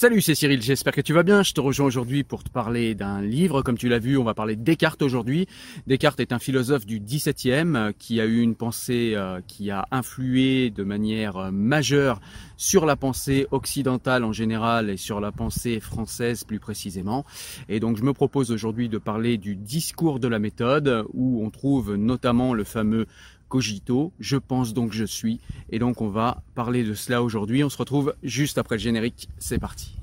Salut, 0.00 0.22
c'est 0.22 0.34
Cyril, 0.34 0.62
j'espère 0.62 0.94
que 0.94 1.02
tu 1.02 1.12
vas 1.12 1.22
bien. 1.22 1.42
Je 1.42 1.52
te 1.52 1.60
rejoins 1.60 1.84
aujourd'hui 1.84 2.24
pour 2.24 2.42
te 2.42 2.48
parler 2.48 2.94
d'un 2.94 3.20
livre. 3.20 3.60
Comme 3.60 3.76
tu 3.76 3.86
l'as 3.90 3.98
vu, 3.98 4.16
on 4.16 4.24
va 4.24 4.32
parler 4.32 4.56
de 4.56 4.62
Descartes 4.62 5.02
aujourd'hui. 5.02 5.46
Descartes 5.86 6.20
est 6.20 6.32
un 6.32 6.38
philosophe 6.38 6.86
du 6.86 7.00
XVIIe 7.00 7.76
euh, 7.76 7.92
qui 7.98 8.18
a 8.18 8.24
eu 8.24 8.40
une 8.40 8.54
pensée 8.54 9.12
euh, 9.14 9.42
qui 9.46 9.70
a 9.70 9.86
influé 9.90 10.70
de 10.70 10.84
manière 10.84 11.36
euh, 11.36 11.50
majeure 11.50 12.22
sur 12.56 12.86
la 12.86 12.96
pensée 12.96 13.46
occidentale 13.50 14.24
en 14.24 14.32
général 14.32 14.88
et 14.88 14.96
sur 14.96 15.20
la 15.20 15.32
pensée 15.32 15.80
française 15.80 16.44
plus 16.44 16.60
précisément. 16.60 17.26
Et 17.68 17.78
donc 17.78 17.98
je 17.98 18.02
me 18.02 18.14
propose 18.14 18.52
aujourd'hui 18.52 18.88
de 18.88 18.96
parler 18.96 19.36
du 19.36 19.54
discours 19.54 20.18
de 20.18 20.28
la 20.28 20.38
méthode 20.38 21.04
où 21.12 21.44
on 21.44 21.50
trouve 21.50 21.96
notamment 21.96 22.54
le 22.54 22.64
fameux 22.64 23.04
cogito, 23.50 24.14
je 24.18 24.38
pense 24.38 24.72
donc 24.72 24.92
je 24.92 25.04
suis. 25.04 25.40
Et 25.68 25.78
donc 25.78 26.00
on 26.00 26.08
va 26.08 26.42
parler 26.54 26.84
de 26.84 26.94
cela 26.94 27.22
aujourd'hui. 27.22 27.62
On 27.62 27.68
se 27.68 27.76
retrouve 27.76 28.14
juste 28.22 28.56
après 28.56 28.76
le 28.76 28.80
générique. 28.80 29.28
C'est 29.38 29.58
parti. 29.58 29.98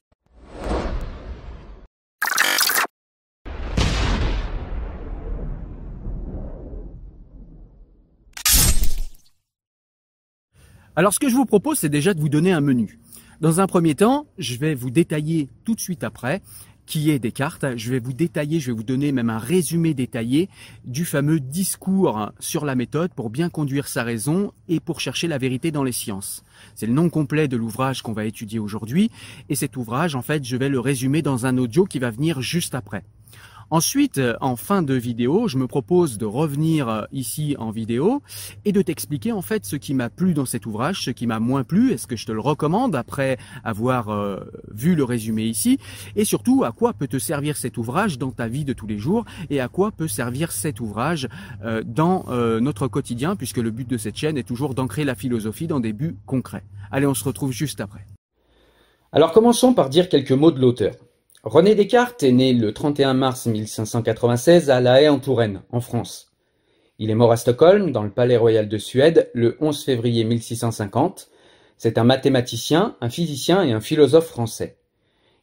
Alors 10.96 11.14
ce 11.14 11.20
que 11.20 11.30
je 11.30 11.36
vous 11.36 11.46
propose, 11.46 11.78
c'est 11.80 11.90
déjà 11.90 12.14
de 12.14 12.20
vous 12.20 12.30
donner 12.30 12.52
un 12.52 12.62
menu. 12.62 13.00
Dans 13.40 13.62
un 13.62 13.68
premier 13.68 13.94
temps, 13.94 14.26
je 14.40 14.56
vais 14.58 14.74
vous 14.74 14.90
détailler 14.90 15.48
tout 15.64 15.76
de 15.76 15.80
suite 15.80 16.04
après 16.04 16.42
qui 16.88 17.12
est 17.12 17.20
Descartes. 17.20 17.66
Je 17.76 17.92
vais 17.92 18.00
vous 18.00 18.14
détailler, 18.14 18.60
je 18.60 18.72
vais 18.72 18.78
vous 18.78 18.84
donner 18.84 19.12
même 19.12 19.30
un 19.30 19.38
résumé 19.38 19.94
détaillé 19.94 20.50
du 20.86 21.06
fameux 21.06 21.40
discours 21.40 22.32
sur 22.40 22.66
la 22.66 22.74
méthode 22.74 23.14
pour 23.14 23.30
bien 23.30 23.50
conduire 23.50 23.88
sa 23.88 24.04
raison 24.04 24.54
et 24.68 24.80
pour 24.80 25.00
chercher 25.00 25.28
la 25.28 25.38
vérité 25.38 25.70
dans 25.70 25.84
les 25.84 25.92
sciences. 25.92 26.44
C'est 26.74 26.88
le 26.88 26.94
nom 26.94 27.10
complet 27.10 27.48
de 27.48 27.58
l'ouvrage 27.58 28.02
qu'on 28.02 28.14
va 28.14 28.26
étudier 28.26 28.58
aujourd'hui 28.58 29.12
et 29.50 29.56
cet 29.56 29.78
ouvrage, 29.78 30.16
en 30.16 30.22
fait, 30.24 30.44
je 30.44 30.58
vais 30.58 30.70
le 30.70 30.80
résumer 30.80 31.22
dans 31.22 31.46
un 31.46 31.58
audio 31.58 31.86
qui 31.86 32.00
va 32.00 32.10
venir 32.10 32.42
juste 32.42 32.74
après. 32.74 33.04
Ensuite, 33.70 34.18
euh, 34.18 34.36
en 34.40 34.56
fin 34.56 34.82
de 34.82 34.94
vidéo, 34.94 35.50
je 35.50 35.58
me 35.58 35.68
propose 35.68 36.18
de 36.18 36.26
revenir 36.26 36.88
euh, 36.88 37.04
ici 37.12 37.56
en 37.60 37.70
vidéo 37.70 38.22
et 38.64 38.72
de 38.72 38.82
t'expliquer 38.82 39.34
en 39.34 39.42
fait 39.42 39.66
ce 39.66 39.76
qui 39.76 39.94
m'a 39.94 40.10
plu 40.10 40.34
dans 40.34 40.46
cet 40.46 40.66
ouvrage, 40.66 41.04
ce 41.04 41.12
qui 41.12 41.28
m'a 41.28 41.42
moins 41.42 41.66
plu, 41.66 41.92
est-ce 41.92 42.08
que 42.08 42.16
je 42.16 42.26
te 42.26 42.32
le 42.32 42.40
recommande 42.40 42.96
après 42.96 43.38
avoir 43.66 44.08
euh, 44.08 44.40
vu 44.72 44.96
le 44.96 45.04
résumé 45.04 45.44
ici, 45.44 45.80
et 46.16 46.24
surtout 46.24 46.64
à 46.64 46.72
quoi 46.72 46.94
peut 46.94 47.08
te 47.08 47.20
servir 47.20 47.58
cet 47.58 47.78
ouvrage 47.78 48.18
dans 48.18 48.32
ta 48.32 48.48
vie 48.48 48.64
de 48.64 48.72
tous 48.72 48.88
les 48.88 48.98
jours 48.98 49.26
et 49.50 49.60
à 49.60 49.68
quoi 49.68 49.92
peut 49.92 50.08
servir 50.08 50.54
cet 50.54 50.80
ouvrage 50.80 51.28
dans 51.86 52.26
notre 52.62 52.88
quotidien, 52.88 53.36
puisque 53.36 53.58
le 53.58 53.72
but 53.72 53.90
de 53.90 53.98
cette 53.98 54.16
chaîne 54.16 54.38
est 54.38 54.48
toujours 54.48 54.76
d'ancrer 54.76 55.04
la 55.04 55.16
philosophie 55.16 55.68
dans 55.68 55.80
des 55.80 55.94
buts 55.94 56.16
concrets. 56.26 56.64
Allez, 56.92 57.06
on 57.06 57.14
se 57.14 57.24
retrouve 57.24 57.52
juste 57.52 57.82
après. 57.82 58.06
Alors 59.12 59.32
commençons 59.32 59.74
par 59.74 59.90
dire 59.90 60.10
quelques 60.10 60.32
mots 60.32 60.52
de 60.52 60.60
l'auteur. 60.60 60.94
René 61.50 61.76
Descartes 61.76 62.24
est 62.24 62.34
né 62.34 62.52
le 62.52 62.74
31 62.74 63.14
mars 63.14 63.46
1596 63.46 64.70
à 64.70 64.82
La 64.82 65.02
Haye 65.02 65.08
en 65.08 65.18
Touraine, 65.18 65.62
en 65.72 65.80
France. 65.80 66.34
Il 67.00 67.10
est 67.10 67.16
mort 67.16 67.32
à 67.32 67.38
Stockholm, 67.38 67.94
dans 67.94 68.04
le 68.04 68.10
Palais 68.10 68.36
royal 68.36 68.68
de 68.68 68.78
Suède, 68.78 69.32
le 69.34 69.56
11 69.62 69.82
février 69.86 70.26
1650. 70.26 71.30
C'est 71.78 71.98
un 71.98 72.04
mathématicien, 72.04 72.98
un 73.00 73.10
physicien 73.10 73.64
et 73.64 73.72
un 73.72 73.80
philosophe 73.80 74.28
français. 74.28 74.76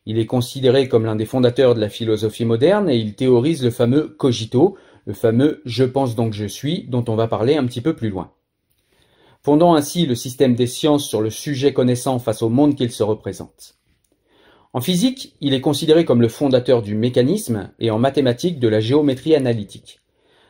Il 0.05 0.19
est 0.19 0.27
considéré 0.27 0.89
comme 0.89 1.07
l'un 1.07 1.17
des 1.17 1.25
fondateurs 1.25 1.75
de 1.75 1.81
la 1.81 1.89
philosophie 1.89 2.45
moderne 2.45 2.91
et 2.91 2.99
il 2.99 3.15
théorise 3.15 3.65
le 3.65 3.71
fameux 3.71 4.09
cogito, 4.09 4.77
le 5.07 5.15
fameux 5.15 5.63
je 5.65 5.85
pense 5.85 6.15
donc 6.17 6.35
je 6.35 6.45
suis, 6.45 6.83
dont 6.83 7.07
on 7.09 7.17
va 7.17 7.29
parler 7.29 7.57
un 7.57 7.65
petit 7.65 7.81
peu 7.81 7.97
plus 7.97 8.11
loin. 8.11 8.31
Fondant 9.43 9.75
ainsi 9.75 10.05
le 10.05 10.15
système 10.15 10.55
des 10.55 10.67
sciences 10.67 11.07
sur 11.09 11.23
le 11.23 11.31
sujet 11.31 11.73
connaissant 11.73 12.19
face 12.19 12.43
au 12.43 12.51
monde 12.51 12.75
qu'il 12.75 12.93
se 12.93 13.03
représente. 13.03 13.77
En 14.75 14.81
physique, 14.81 15.37
il 15.41 15.55
est 15.55 15.61
considéré 15.61 16.05
comme 16.05 16.21
le 16.21 16.27
fondateur 16.27 16.83
du 16.83 16.97
mécanisme 16.97 17.71
et 17.79 17.93
en 17.93 17.99
mathématiques 18.01 18.59
de 18.59 18.67
la 18.67 18.81
géométrie 18.81 19.37
analytique. 19.37 20.01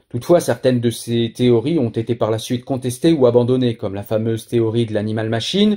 Toutefois, 0.08 0.41
certaines 0.41 0.80
de 0.80 0.89
ses 0.89 1.30
théories 1.36 1.79
ont 1.79 1.90
été 1.90 2.14
par 2.14 2.30
la 2.30 2.39
suite 2.39 2.64
contestées 2.64 3.13
ou 3.13 3.27
abandonnées, 3.27 3.77
comme 3.77 3.95
la 3.95 4.02
fameuse 4.02 4.46
théorie 4.46 4.86
de 4.86 4.95
l'animal-machine, 4.95 5.77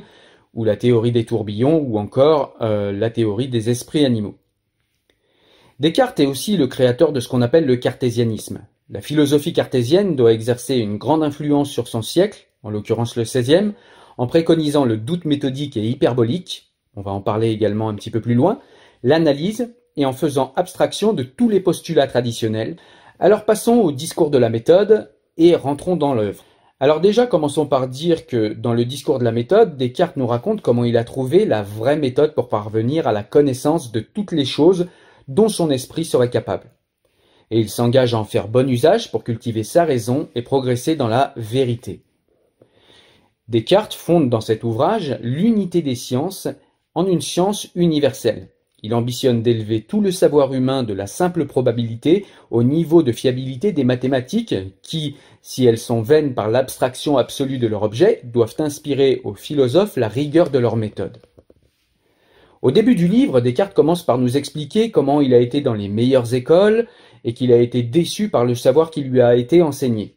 ou 0.53 0.63
la 0.63 0.77
théorie 0.77 1.11
des 1.11 1.25
tourbillons, 1.25 1.79
ou 1.85 1.99
encore 1.99 2.55
euh, 2.61 2.93
la 2.93 3.09
théorie 3.09 3.49
des 3.49 3.69
esprits 3.69 4.05
animaux. 4.05 4.37
Descartes 5.81 6.21
est 6.21 6.25
aussi 6.25 6.55
le 6.55 6.67
créateur 6.67 7.11
de 7.11 7.19
ce 7.19 7.27
qu'on 7.27 7.41
appelle 7.41 7.65
le 7.65 7.75
cartésianisme. 7.75 8.61
La 8.89 9.01
philosophie 9.01 9.51
cartésienne 9.51 10.15
doit 10.15 10.31
exercer 10.31 10.77
une 10.77 10.97
grande 10.97 11.21
influence 11.21 11.69
sur 11.69 11.89
son 11.89 12.01
siècle, 12.01 12.47
en 12.63 12.69
l'occurrence 12.69 13.17
le 13.17 13.23
XVIe, 13.23 13.73
en 14.17 14.25
préconisant 14.25 14.85
le 14.85 14.95
doute 14.95 15.25
méthodique 15.25 15.75
et 15.75 15.85
hyperbolique, 15.85 16.66
on 16.97 17.01
va 17.01 17.11
en 17.11 17.21
parler 17.21 17.51
également 17.51 17.89
un 17.89 17.93
petit 17.93 18.09
peu 18.09 18.19
plus 18.19 18.33
loin, 18.33 18.59
l'analyse 19.03 19.73
et 19.95 20.05
en 20.05 20.13
faisant 20.13 20.51
abstraction 20.55 21.13
de 21.13 21.23
tous 21.23 21.47
les 21.47 21.59
postulats 21.59 22.07
traditionnels. 22.07 22.75
Alors 23.19 23.45
passons 23.45 23.75
au 23.75 23.91
discours 23.91 24.31
de 24.31 24.39
la 24.39 24.49
méthode 24.49 25.11
et 25.37 25.55
rentrons 25.55 25.95
dans 25.95 26.15
l'œuvre. 26.15 26.43
Alors 26.79 26.99
déjà, 26.99 27.27
commençons 27.27 27.67
par 27.67 27.87
dire 27.87 28.25
que 28.25 28.53
dans 28.53 28.73
le 28.73 28.83
discours 28.83 29.19
de 29.19 29.23
la 29.23 29.31
méthode, 29.31 29.77
Descartes 29.77 30.17
nous 30.17 30.27
raconte 30.27 30.61
comment 30.61 30.83
il 30.83 30.97
a 30.97 31.03
trouvé 31.03 31.45
la 31.45 31.61
vraie 31.61 31.97
méthode 31.97 32.33
pour 32.33 32.49
parvenir 32.49 33.07
à 33.07 33.11
la 33.11 33.23
connaissance 33.23 33.91
de 33.91 33.99
toutes 33.99 34.31
les 34.31 34.45
choses 34.45 34.87
dont 35.27 35.49
son 35.49 35.69
esprit 35.69 36.05
serait 36.05 36.29
capable. 36.29 36.71
Et 37.51 37.59
il 37.59 37.69
s'engage 37.69 38.13
à 38.13 38.19
en 38.19 38.23
faire 38.23 38.47
bon 38.47 38.67
usage 38.69 39.11
pour 39.11 39.23
cultiver 39.23 39.63
sa 39.63 39.85
raison 39.85 40.29
et 40.35 40.41
progresser 40.41 40.95
dans 40.95 41.07
la 41.07 41.33
vérité. 41.35 42.03
Descartes 43.47 43.93
fonde 43.93 44.29
dans 44.29 44.41
cet 44.41 44.63
ouvrage 44.63 45.17
l'unité 45.21 45.81
des 45.81 45.95
sciences 45.95 46.47
en 46.97 47.05
une 47.05 47.21
science 47.21 47.67
universelle. 47.75 48.47
Il 48.81 48.95
ambitionne 48.95 49.43
d'élever 49.43 49.81
tout 49.81 50.01
le 50.01 50.11
savoir 50.11 50.55
humain 50.55 50.81
de 50.81 50.95
la 50.95 51.05
simple 51.05 51.45
probabilité 51.45 52.25
au 52.49 52.63
niveau 52.63 53.03
de 53.03 53.11
fiabilité 53.11 53.71
des 53.71 53.83
mathématiques 53.83 54.55
qui, 54.81 55.15
si 55.43 55.63
elles 55.65 55.77
sont 55.77 56.01
vaines 56.01 56.33
par 56.33 56.49
l'abstraction 56.49 57.19
absolue 57.19 57.59
de 57.59 57.67
leur 57.67 57.83
objet, 57.83 58.21
doivent 58.23 58.55
inspirer 58.57 59.21
aux 59.23 59.35
philosophes 59.35 59.95
la 59.95 60.07
rigueur 60.07 60.49
de 60.49 60.57
leur 60.57 60.75
méthode. 60.75 61.19
Au 62.63 62.71
début 62.71 62.95
du 62.95 63.07
livre, 63.07 63.41
Descartes 63.41 63.75
commence 63.75 64.01
par 64.01 64.17
nous 64.17 64.35
expliquer 64.35 64.89
comment 64.89 65.21
il 65.21 65.35
a 65.35 65.39
été 65.39 65.61
dans 65.61 65.75
les 65.75 65.89
meilleures 65.89 66.33
écoles 66.33 66.87
et 67.23 67.35
qu'il 67.35 67.53
a 67.53 67.57
été 67.57 67.83
déçu 67.83 68.29
par 68.29 68.43
le 68.43 68.55
savoir 68.55 68.89
qui 68.89 69.01
lui 69.01 69.21
a 69.21 69.35
été 69.35 69.61
enseigné. 69.61 70.16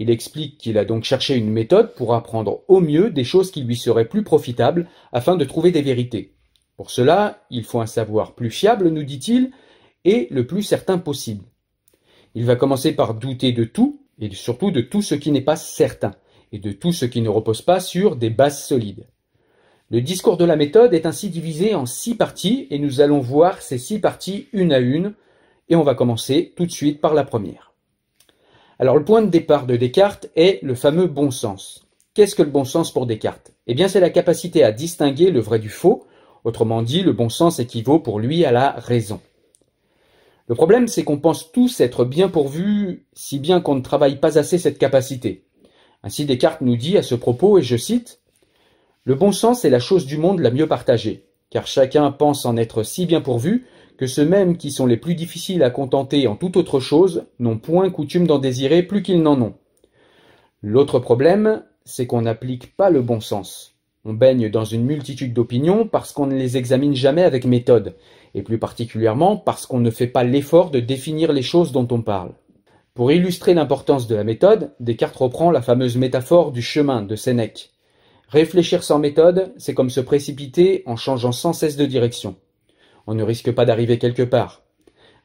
Il 0.00 0.08
explique 0.08 0.56
qu'il 0.56 0.78
a 0.78 0.86
donc 0.86 1.04
cherché 1.04 1.36
une 1.36 1.50
méthode 1.50 1.94
pour 1.94 2.14
apprendre 2.14 2.62
au 2.68 2.80
mieux 2.80 3.10
des 3.10 3.22
choses 3.22 3.50
qui 3.50 3.60
lui 3.60 3.76
seraient 3.76 4.08
plus 4.08 4.24
profitables 4.24 4.88
afin 5.12 5.36
de 5.36 5.44
trouver 5.44 5.72
des 5.72 5.82
vérités. 5.82 6.32
Pour 6.78 6.90
cela, 6.90 7.44
il 7.50 7.64
faut 7.64 7.82
un 7.82 7.86
savoir 7.86 8.34
plus 8.34 8.50
fiable, 8.50 8.88
nous 8.88 9.02
dit-il, 9.02 9.50
et 10.06 10.26
le 10.30 10.46
plus 10.46 10.62
certain 10.62 10.96
possible. 10.96 11.44
Il 12.34 12.46
va 12.46 12.56
commencer 12.56 12.92
par 12.92 13.12
douter 13.12 13.52
de 13.52 13.64
tout, 13.64 14.00
et 14.18 14.30
surtout 14.30 14.70
de 14.70 14.80
tout 14.80 15.02
ce 15.02 15.14
qui 15.14 15.32
n'est 15.32 15.42
pas 15.42 15.56
certain, 15.56 16.14
et 16.50 16.58
de 16.58 16.72
tout 16.72 16.94
ce 16.94 17.04
qui 17.04 17.20
ne 17.20 17.28
repose 17.28 17.60
pas 17.60 17.78
sur 17.78 18.16
des 18.16 18.30
bases 18.30 18.64
solides. 18.64 19.06
Le 19.90 20.00
discours 20.00 20.38
de 20.38 20.46
la 20.46 20.56
méthode 20.56 20.94
est 20.94 21.04
ainsi 21.04 21.28
divisé 21.28 21.74
en 21.74 21.84
six 21.84 22.14
parties, 22.14 22.66
et 22.70 22.78
nous 22.78 23.02
allons 23.02 23.20
voir 23.20 23.60
ces 23.60 23.76
six 23.76 23.98
parties 23.98 24.48
une 24.54 24.72
à 24.72 24.78
une, 24.78 25.12
et 25.68 25.76
on 25.76 25.82
va 25.82 25.94
commencer 25.94 26.54
tout 26.56 26.64
de 26.64 26.72
suite 26.72 27.02
par 27.02 27.12
la 27.12 27.24
première. 27.24 27.69
Alors 28.80 28.96
le 28.96 29.04
point 29.04 29.20
de 29.20 29.28
départ 29.28 29.66
de 29.66 29.76
Descartes 29.76 30.28
est 30.36 30.62
le 30.62 30.74
fameux 30.74 31.06
bon 31.06 31.30
sens. 31.30 31.86
Qu'est-ce 32.14 32.34
que 32.34 32.42
le 32.42 32.48
bon 32.48 32.64
sens 32.64 32.90
pour 32.90 33.04
Descartes? 33.04 33.52
Eh 33.66 33.74
bien 33.74 33.88
c'est 33.88 34.00
la 34.00 34.08
capacité 34.08 34.64
à 34.64 34.72
distinguer 34.72 35.30
le 35.30 35.40
vrai 35.40 35.58
du 35.58 35.68
faux, 35.68 36.06
autrement 36.44 36.80
dit 36.80 37.02
le 37.02 37.12
bon 37.12 37.28
sens 37.28 37.58
équivaut 37.58 37.98
pour 37.98 38.18
lui 38.18 38.42
à 38.46 38.52
la 38.52 38.70
raison. 38.70 39.20
Le 40.46 40.54
problème 40.54 40.88
c'est 40.88 41.04
qu'on 41.04 41.18
pense 41.18 41.52
tous 41.52 41.78
être 41.80 42.06
bien 42.06 42.30
pourvus, 42.30 43.04
si 43.12 43.38
bien 43.38 43.60
qu'on 43.60 43.74
ne 43.74 43.82
travaille 43.82 44.18
pas 44.18 44.38
assez 44.38 44.56
cette 44.56 44.78
capacité. 44.78 45.44
Ainsi 46.02 46.24
Descartes 46.24 46.62
nous 46.62 46.76
dit 46.76 46.96
à 46.96 47.02
ce 47.02 47.14
propos, 47.14 47.58
et 47.58 47.62
je 47.62 47.76
cite, 47.76 48.20
Le 49.04 49.14
bon 49.14 49.32
sens 49.32 49.66
est 49.66 49.70
la 49.70 49.78
chose 49.78 50.06
du 50.06 50.16
monde 50.16 50.40
la 50.40 50.50
mieux 50.50 50.66
partagée, 50.66 51.26
car 51.50 51.66
chacun 51.66 52.10
pense 52.12 52.46
en 52.46 52.56
être 52.56 52.82
si 52.82 53.04
bien 53.04 53.20
pourvu 53.20 53.66
que 54.00 54.06
ceux-mêmes 54.06 54.56
qui 54.56 54.70
sont 54.70 54.86
les 54.86 54.96
plus 54.96 55.14
difficiles 55.14 55.62
à 55.62 55.68
contenter 55.68 56.26
en 56.26 56.34
toute 56.34 56.56
autre 56.56 56.80
chose 56.80 57.26
n'ont 57.38 57.58
point 57.58 57.90
coutume 57.90 58.26
d'en 58.26 58.38
désirer 58.38 58.82
plus 58.82 59.02
qu'ils 59.02 59.20
n'en 59.20 59.38
ont. 59.42 59.52
L'autre 60.62 61.00
problème, 61.00 61.64
c'est 61.84 62.06
qu'on 62.06 62.22
n'applique 62.22 62.74
pas 62.76 62.88
le 62.88 63.02
bon 63.02 63.20
sens. 63.20 63.74
On 64.06 64.14
baigne 64.14 64.48
dans 64.48 64.64
une 64.64 64.86
multitude 64.86 65.34
d'opinions 65.34 65.86
parce 65.86 66.12
qu'on 66.12 66.24
ne 66.24 66.34
les 66.34 66.56
examine 66.56 66.94
jamais 66.94 67.24
avec 67.24 67.44
méthode, 67.44 67.94
et 68.34 68.40
plus 68.40 68.58
particulièrement 68.58 69.36
parce 69.36 69.66
qu'on 69.66 69.80
ne 69.80 69.90
fait 69.90 70.06
pas 70.06 70.24
l'effort 70.24 70.70
de 70.70 70.80
définir 70.80 71.30
les 71.34 71.42
choses 71.42 71.70
dont 71.70 71.88
on 71.90 72.00
parle. 72.00 72.32
Pour 72.94 73.12
illustrer 73.12 73.52
l'importance 73.52 74.06
de 74.06 74.14
la 74.14 74.24
méthode, 74.24 74.72
Descartes 74.80 75.16
reprend 75.16 75.50
la 75.50 75.60
fameuse 75.60 75.98
métaphore 75.98 76.52
du 76.52 76.62
chemin 76.62 77.02
de 77.02 77.16
Sénèque. 77.16 77.68
Réfléchir 78.28 78.82
sans 78.82 78.98
méthode, 78.98 79.52
c'est 79.58 79.74
comme 79.74 79.90
se 79.90 80.00
précipiter 80.00 80.84
en 80.86 80.96
changeant 80.96 81.32
sans 81.32 81.52
cesse 81.52 81.76
de 81.76 81.84
direction 81.84 82.36
on 83.10 83.14
ne 83.14 83.24
risque 83.24 83.50
pas 83.50 83.64
d'arriver 83.64 83.98
quelque 83.98 84.22
part. 84.22 84.62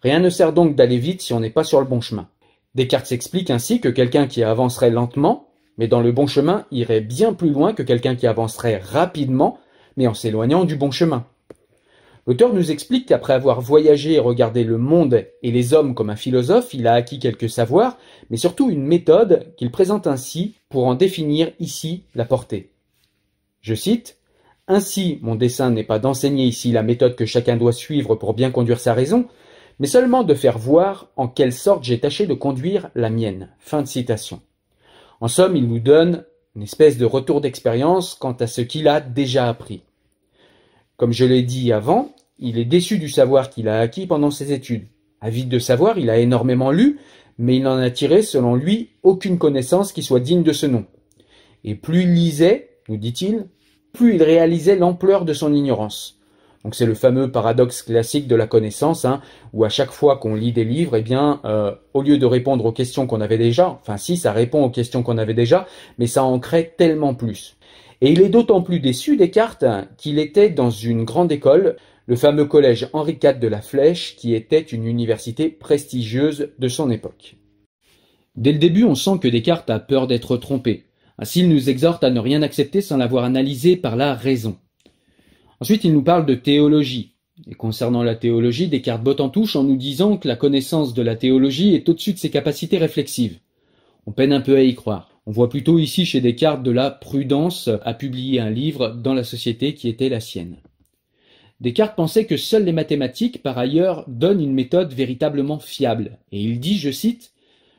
Rien 0.02 0.20
ne 0.20 0.32
sert 0.32 0.54
donc 0.54 0.76
d'aller 0.76 0.98
vite 0.98 1.22
si 1.22 1.34
on 1.34 1.40
n'est 1.40 1.52
pas 1.52 1.64
sur 1.64 1.80
le 1.80 1.86
bon 1.86 2.02
chemin. 2.02 2.28
Descartes 2.74 3.06
s'explique 3.06 3.52
ainsi 3.52 3.80
que 3.80 3.90
quelqu'un 3.90 4.26
qui 4.26 4.42
avancerait 4.42 4.90
lentement, 4.90 5.50
mais 5.78 5.88
dans 5.88 6.02
le 6.02 6.12
bon 6.12 6.26
chemin, 6.26 6.66
irait 6.72 7.02
bien 7.02 7.34
plus 7.34 7.52
loin 7.52 7.74
que 7.74 7.84
quelqu'un 7.84 8.16
qui 8.16 8.26
avancerait 8.26 8.80
rapidement, 8.80 9.60
mais 9.98 10.08
en 10.08 10.16
s'éloignant 10.16 10.66
du 10.66 10.76
bon 10.76 10.90
chemin. 10.90 11.28
L'auteur 12.26 12.56
nous 12.56 12.72
explique 12.72 13.06
qu'après 13.06 13.34
avoir 13.34 13.62
voyagé 13.62 14.14
et 14.14 14.20
regardé 14.20 14.64
le 14.64 14.80
monde 14.80 15.28
et 15.44 15.52
les 15.52 15.76
hommes 15.76 15.94
comme 15.94 16.10
un 16.10 16.16
philosophe, 16.16 16.74
il 16.74 16.88
a 16.88 16.94
acquis 16.94 17.20
quelques 17.20 17.52
savoirs, 17.52 18.00
mais 18.32 18.38
surtout 18.38 18.72
une 18.72 18.88
méthode 18.88 19.54
qu'il 19.58 19.70
présente 19.70 20.08
ainsi 20.08 20.56
pour 20.70 20.88
en 20.88 20.96
définir 20.96 21.52
ici 21.60 22.06
la 22.16 22.26
portée. 22.26 22.72
Je 23.62 23.76
cite 23.76 24.18
Ainsi, 24.67 25.19
mon 25.21 25.35
dessein 25.35 25.69
n'est 25.69 25.83
pas 25.83 26.00
d'enseigner 26.00 26.45
ici 26.45 26.71
la 26.71 26.81
méthode 26.81 27.15
que 27.15 27.25
chacun 27.25 27.56
doit 27.56 27.73
suivre 27.73 28.15
pour 28.15 28.33
bien 28.33 28.50
conduire 28.50 28.79
sa 28.79 28.94
raison, 28.94 29.27
mais 29.79 29.88
seulement 29.88 30.23
de 30.23 30.33
faire 30.33 30.57
voir 30.57 31.12
en 31.17 31.27
quelle 31.27 31.53
sorte 31.53 31.83
j'ai 31.83 32.00
tâché 32.00 32.25
de 32.25 32.33
conduire 32.33 32.89
la 32.95 33.09
mienne. 33.09 33.50
Fin 33.59 33.83
de 33.83 33.88
citation. 33.88 34.41
En 35.21 35.27
somme, 35.27 35.56
il 35.56 35.67
nous 35.67 35.79
donne 35.79 36.25
une 36.56 36.63
espèce 36.63 36.97
de 36.97 37.06
retour 37.06 37.41
d'expérience 37.41 38.15
quant 38.15 38.31
à 38.33 38.47
ce 38.47 38.62
qu'il 38.62 38.88
a 38.88 39.01
déjà 39.01 39.47
appris. 39.47 39.83
Comme 40.97 41.12
je 41.12 41.25
l'ai 41.25 41.44
dit 41.44 41.71
avant, 41.71 42.15
il 42.39 42.57
est 42.57 42.65
déçu 42.65 42.97
du 42.97 43.09
savoir 43.09 43.50
qu'il 43.50 43.67
a 43.67 43.79
acquis 43.79 44.07
pendant 44.07 44.31
ses 44.31 44.51
études. 44.51 44.88
Avide 45.21 45.50
de 45.50 45.59
savoir, 45.59 45.97
il 45.97 46.09
a 46.09 46.17
énormément 46.17 46.71
lu, 46.71 47.00
mais 47.38 47.57
il 47.57 47.63
n'en 47.63 47.77
a 47.77 47.89
tiré, 47.89 48.21
selon 48.21 48.56
lui, 48.56 48.91
aucune 49.03 49.38
connaissance 49.38 49.91
qui 49.91 50.03
soit 50.03 50.19
digne 50.19 50.44
de 50.44 50.53
ce 50.53 50.65
nom. 50.65 50.85
Et 51.63 51.75
plus 51.75 52.03
il 52.03 52.13
lisait, 52.13 52.69
nous 52.88 52.97
dit-il, 52.97 53.47
plus 53.95 54.15
il 54.15 54.24
réalisait 54.24 54.75
l'ampleur 54.75 55.25
de 55.25 55.33
son 55.33 55.53
ignorance. 55.53 56.19
Donc 56.65 56.74
c'est 56.74 56.88
le 56.88 56.95
fameux 56.95 57.31
paradoxe 57.31 57.83
classique 57.83 58.27
de 58.27 58.36
la 58.36 58.47
connaissance, 58.47 59.06
hein, 59.06 59.21
où 59.53 59.63
à 59.65 59.69
chaque 59.69 59.92
fois 59.92 60.18
qu'on 60.18 60.33
lit 60.33 60.51
des 60.51 60.63
livres, 60.63 60.95
eh 60.95 61.03
bien, 61.03 61.39
euh, 61.45 61.71
au 61.94 62.01
lieu 62.01 62.18
de 62.18 62.25
répondre 62.25 62.65
aux 62.65 62.71
questions 62.71 63.06
qu'on 63.06 63.21
avait 63.21 63.38
déjà, 63.38 63.69
enfin 63.69 63.97
si, 63.97 64.18
ça 64.18 64.31
répond 64.31 64.63
aux 64.63 64.71
questions 64.71 65.03
qu'on 65.03 65.19
avait 65.19 65.36
déjà, 65.36 65.68
mais 66.00 66.07
ça 66.07 66.24
en 66.24 66.39
crée 66.39 66.74
tellement 66.75 67.13
plus. 67.13 67.56
Et 68.01 68.12
il 68.12 68.21
est 68.21 68.30
d'autant 68.30 68.63
plus 68.63 68.80
déçu 68.80 69.15
Descartes 69.15 69.63
qu'il 69.98 70.18
était 70.18 70.50
dans 70.50 70.71
une 70.71 71.03
grande 71.03 71.31
école, 71.31 71.75
le 72.07 72.15
fameux 72.15 72.45
collège 72.45 72.89
Henri 72.94 73.19
IV 73.24 73.39
de 73.39 73.48
la 73.48 73.62
Flèche, 73.62 74.15
qui 74.15 74.33
était 74.33 74.59
une 74.59 74.86
université 74.86 75.50
prestigieuse 75.50 76.50
de 76.57 76.68
son 76.68 76.89
époque. 76.89 77.36
Dès 78.36 78.51
le 78.51 78.59
début, 78.59 78.86
on 78.86 78.95
sent 78.95 79.19
que 79.21 79.27
Descartes 79.27 79.69
a 79.69 79.80
peur 79.80 80.07
d'être 80.07 80.36
trompé. 80.38 80.85
Ainsi, 81.17 81.41
il 81.41 81.50
nous 81.50 81.69
exhorte 81.69 82.03
à 82.03 82.09
ne 82.09 82.19
rien 82.19 82.41
accepter 82.41 82.81
sans 82.81 82.97
l'avoir 82.97 83.23
analysé 83.23 83.77
par 83.77 83.95
la 83.95 84.13
raison. 84.13 84.57
Ensuite, 85.59 85.83
il 85.83 85.94
nous 85.94 86.03
parle 86.03 86.25
de 86.25 86.35
théologie. 86.35 87.15
Et 87.50 87.56
concernant 87.56 88.03
la 88.03 88.15
théologie, 88.15 88.67
Descartes 88.67 89.03
botte 89.03 89.21
en 89.21 89.29
touche 89.29 89.56
en 89.56 89.63
nous 89.63 89.75
disant 89.75 90.17
que 90.17 90.27
la 90.27 90.35
connaissance 90.35 90.94
de 90.94 91.01
la 91.01 91.15
théologie 91.15 91.75
est 91.75 91.88
au-dessus 91.89 92.13
de 92.13 92.17
ses 92.17 92.29
capacités 92.29 92.77
réflexives. 92.77 93.39
On 94.06 94.12
peine 94.12 94.33
un 94.33 94.41
peu 94.41 94.56
à 94.56 94.62
y 94.62 94.75
croire. 94.75 95.09
On 95.25 95.31
voit 95.31 95.50
plutôt 95.50 95.79
ici 95.79 96.06
chez 96.06 96.21
Descartes 96.21 96.63
de 96.63 96.71
la 96.71 96.91
prudence 96.91 97.69
à 97.83 97.94
publier 97.94 98.39
un 98.39 98.51
livre 98.51 98.89
dans 98.89 99.13
la 99.13 99.23
société 99.23 99.73
qui 99.73 99.89
était 99.89 100.09
la 100.09 100.19
sienne. 100.19 100.57
Descartes 101.62 101.95
pensait 101.95 102.25
que 102.25 102.38
seules 102.38 102.65
les 102.65 102.73
mathématiques, 102.73 103.41
par 103.41 103.57
ailleurs, 103.57 104.03
donnent 104.07 104.41
une 104.41 104.53
méthode 104.53 104.94
véritablement 104.94 105.59
fiable. 105.59 106.19
Et 106.31 106.41
il 106.41 106.59
dit, 106.59 106.77
je 106.77 106.91
cite, 106.91 107.31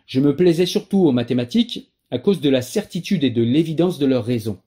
Je 0.07 0.21
me 0.21 0.35
plaisais 0.35 0.67
surtout 0.67 1.07
aux 1.07 1.13
mathématiques 1.13 1.93
à 2.11 2.19
cause 2.19 2.41
de 2.41 2.51
la 2.51 2.63
certitude 2.63 3.25
et 3.25 3.31
de 3.31 3.43
l'évidence 3.43 3.99
de 3.99 4.07
leur 4.07 4.25
raison 4.25 4.59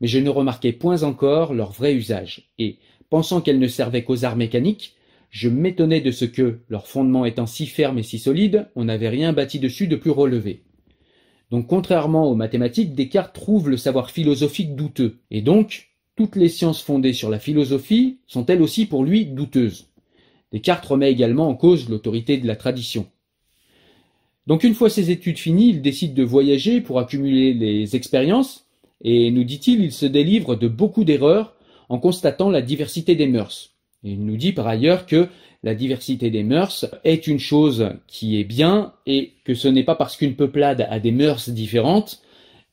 mais 0.00 0.08
je 0.08 0.18
ne 0.18 0.30
remarquais 0.30 0.72
point 0.72 1.02
encore 1.02 1.54
leur 1.54 1.72
vrai 1.72 1.94
usage, 1.94 2.50
et, 2.58 2.78
pensant 3.08 3.40
qu'elles 3.40 3.58
ne 3.58 3.68
servaient 3.68 4.04
qu'aux 4.04 4.24
arts 4.24 4.36
mécaniques, 4.36 4.94
je 5.30 5.48
m'étonnais 5.48 6.00
de 6.00 6.10
ce 6.10 6.24
que, 6.24 6.60
leur 6.68 6.86
fondement 6.86 7.24
étant 7.24 7.46
si 7.46 7.66
ferme 7.66 7.98
et 7.98 8.02
si 8.02 8.18
solide, 8.18 8.68
on 8.74 8.84
n'avait 8.84 9.08
rien 9.08 9.32
bâti 9.32 9.58
dessus 9.58 9.86
de 9.86 9.96
plus 9.96 10.10
relevé. 10.10 10.62
Donc 11.50 11.66
contrairement 11.66 12.30
aux 12.30 12.34
mathématiques, 12.34 12.94
Descartes 12.94 13.34
trouve 13.34 13.68
le 13.68 13.76
savoir 13.76 14.10
philosophique 14.10 14.74
douteux, 14.74 15.18
et 15.30 15.42
donc 15.42 15.90
toutes 16.16 16.36
les 16.36 16.48
sciences 16.48 16.82
fondées 16.82 17.12
sur 17.12 17.30
la 17.30 17.38
philosophie 17.38 18.18
sont 18.26 18.46
elles 18.46 18.62
aussi 18.62 18.86
pour 18.86 19.04
lui 19.04 19.26
douteuses. 19.26 19.88
Descartes 20.52 20.86
remet 20.86 21.10
également 21.10 21.48
en 21.48 21.54
cause 21.54 21.88
l'autorité 21.88 22.38
de 22.38 22.46
la 22.46 22.56
tradition. 22.56 23.06
Donc 24.46 24.62
une 24.64 24.74
fois 24.74 24.90
ses 24.90 25.10
études 25.10 25.38
finies, 25.38 25.70
il 25.70 25.82
décide 25.82 26.14
de 26.14 26.22
voyager 26.22 26.80
pour 26.80 26.98
accumuler 26.98 27.52
les 27.52 27.96
expériences 27.96 28.66
et 29.02 29.30
nous 29.30 29.44
dit-il, 29.44 29.82
il 29.82 29.92
se 29.92 30.06
délivre 30.06 30.56
de 30.56 30.68
beaucoup 30.68 31.04
d'erreurs 31.04 31.54
en 31.88 31.98
constatant 31.98 32.50
la 32.50 32.62
diversité 32.62 33.14
des 33.14 33.26
mœurs. 33.26 33.72
Il 34.02 34.24
nous 34.24 34.36
dit 34.36 34.52
par 34.52 34.66
ailleurs 34.66 35.06
que 35.06 35.28
la 35.62 35.74
diversité 35.74 36.30
des 36.30 36.44
mœurs 36.44 36.86
est 37.04 37.26
une 37.26 37.40
chose 37.40 37.90
qui 38.06 38.38
est 38.38 38.44
bien 38.44 38.92
et 39.06 39.32
que 39.44 39.54
ce 39.54 39.68
n'est 39.68 39.84
pas 39.84 39.96
parce 39.96 40.16
qu'une 40.16 40.36
peuplade 40.36 40.86
a 40.88 41.00
des 41.00 41.12
mœurs 41.12 41.48
différentes, 41.48 42.22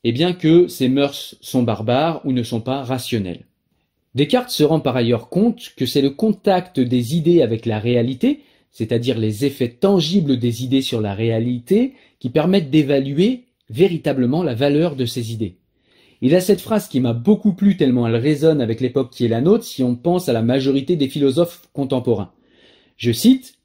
eh 0.04 0.12
bien 0.12 0.34
que 0.34 0.68
ces 0.68 0.90
mœurs 0.90 1.36
sont 1.42 1.64
barbares 1.64 2.22
ou 2.26 2.34
ne 2.34 2.44
sont 2.44 2.62
pas 2.62 2.84
rationnelles. 2.84 3.46
Descartes 4.16 4.52
se 4.52 4.64
rend 4.64 4.80
par 4.80 4.96
ailleurs 4.96 5.30
compte 5.30 5.74
que 5.76 5.88
c'est 5.88 6.02
le 6.02 6.12
contact 6.12 6.80
des 6.80 7.16
idées 7.16 7.42
avec 7.42 7.66
la 7.66 7.80
réalité, 7.80 8.42
c'est-à-dire 8.74 9.18
les 9.18 9.46
effets 9.46 9.70
tangibles 9.70 10.38
des 10.38 10.64
idées 10.64 10.82
sur 10.82 11.00
la 11.00 11.14
réalité, 11.14 11.94
qui 12.20 12.30
permettent 12.30 12.72
d'évaluer 12.72 13.46
véritablement 13.70 14.44
la 14.44 14.56
valeur 14.56 14.96
de 14.96 15.06
ces 15.06 15.32
idées. 15.32 15.58
Il 16.22 16.36
a 16.36 16.42
cette 16.42 16.62
phrase 16.62 16.88
qui 16.88 17.00
m'a 17.00 17.14
beaucoup 17.14 17.54
plu 17.54 17.78
tellement 17.78 18.08
elle 18.08 18.16
résonne 18.16 18.62
avec 18.62 18.82
l'époque 18.82 19.12
qui 19.12 19.26
est 19.26 19.30
la 19.30 19.42
nôtre 19.42 19.64
si 19.64 19.84
on 19.84 19.96
pense 19.96 20.30
à 20.30 20.34
la 20.34 20.42
majorité 20.42 20.96
des 20.96 21.10
philosophes 21.10 21.70
contemporains. 21.74 22.32
Je 22.98 23.12
cite 23.12 23.56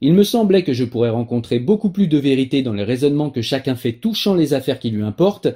Il 0.00 0.12
me 0.12 0.24
semblait 0.24 0.64
que 0.64 0.72
je 0.72 0.84
pourrais 0.84 1.10
rencontrer 1.10 1.58
beaucoup 1.58 1.90
plus 1.90 2.08
de 2.08 2.18
vérité 2.18 2.62
dans 2.62 2.72
les 2.72 2.84
raisonnements 2.84 3.30
que 3.30 3.42
chacun 3.42 3.76
fait 3.76 3.92
touchant 3.92 4.34
les 4.34 4.54
affaires 4.54 4.78
qui 4.78 4.90
lui 4.90 5.02
importent, 5.02 5.48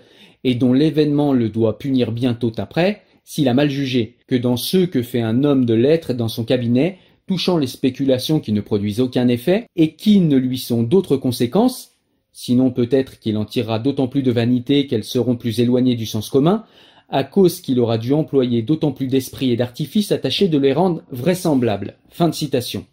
et 0.44 0.54
dont 0.54 0.72
l'événement 0.72 1.32
le 1.32 1.48
doit 1.48 1.78
punir 1.78 2.12
bientôt 2.12 2.52
après, 2.58 3.02
s'il 3.24 3.48
a 3.48 3.54
mal 3.54 3.68
jugé, 3.68 4.16
que 4.28 4.36
dans 4.36 4.56
ceux 4.56 4.86
que 4.86 5.02
fait 5.02 5.20
un 5.20 5.42
homme 5.44 5.64
de 5.64 5.74
lettres 5.74 6.14
dans 6.14 6.28
son 6.28 6.44
cabinet, 6.44 6.98
touchant 7.28 7.58
les 7.58 7.68
spéculations 7.68 8.40
qui 8.40 8.52
ne 8.52 8.60
produisent 8.60 9.00
aucun 9.00 9.28
effet, 9.28 9.66
et 9.76 9.94
qui 9.94 10.18
ne 10.18 10.36
lui 10.36 10.58
sont 10.58 10.82
d'autres 10.82 11.16
conséquences, 11.16 11.92
sinon 12.32 12.70
peut-être 12.70 13.20
qu'il 13.20 13.36
en 13.36 13.44
tirera 13.44 13.78
d'autant 13.78 14.08
plus 14.08 14.22
de 14.22 14.32
vanité 14.32 14.88
qu'elles 14.88 15.04
seront 15.04 15.36
plus 15.36 15.60
éloignées 15.60 15.94
du 15.94 16.06
sens 16.06 16.30
commun, 16.30 16.64
à 17.08 17.24
cause 17.24 17.60
qu'il 17.60 17.80
aura 17.80 17.98
dû 17.98 18.12
employer 18.12 18.62
d'autant 18.62 18.92
plus 18.92 19.06
d'esprit 19.06 19.50
et 19.50 19.56
d'artifice 19.56 20.10
attachés 20.12 20.48
de 20.48 20.58
les 20.58 20.72
rendre 20.72 21.02
vraisemblables. 21.10 21.96
Fin 22.10 22.28
de 22.28 22.34
citation. 22.34 22.84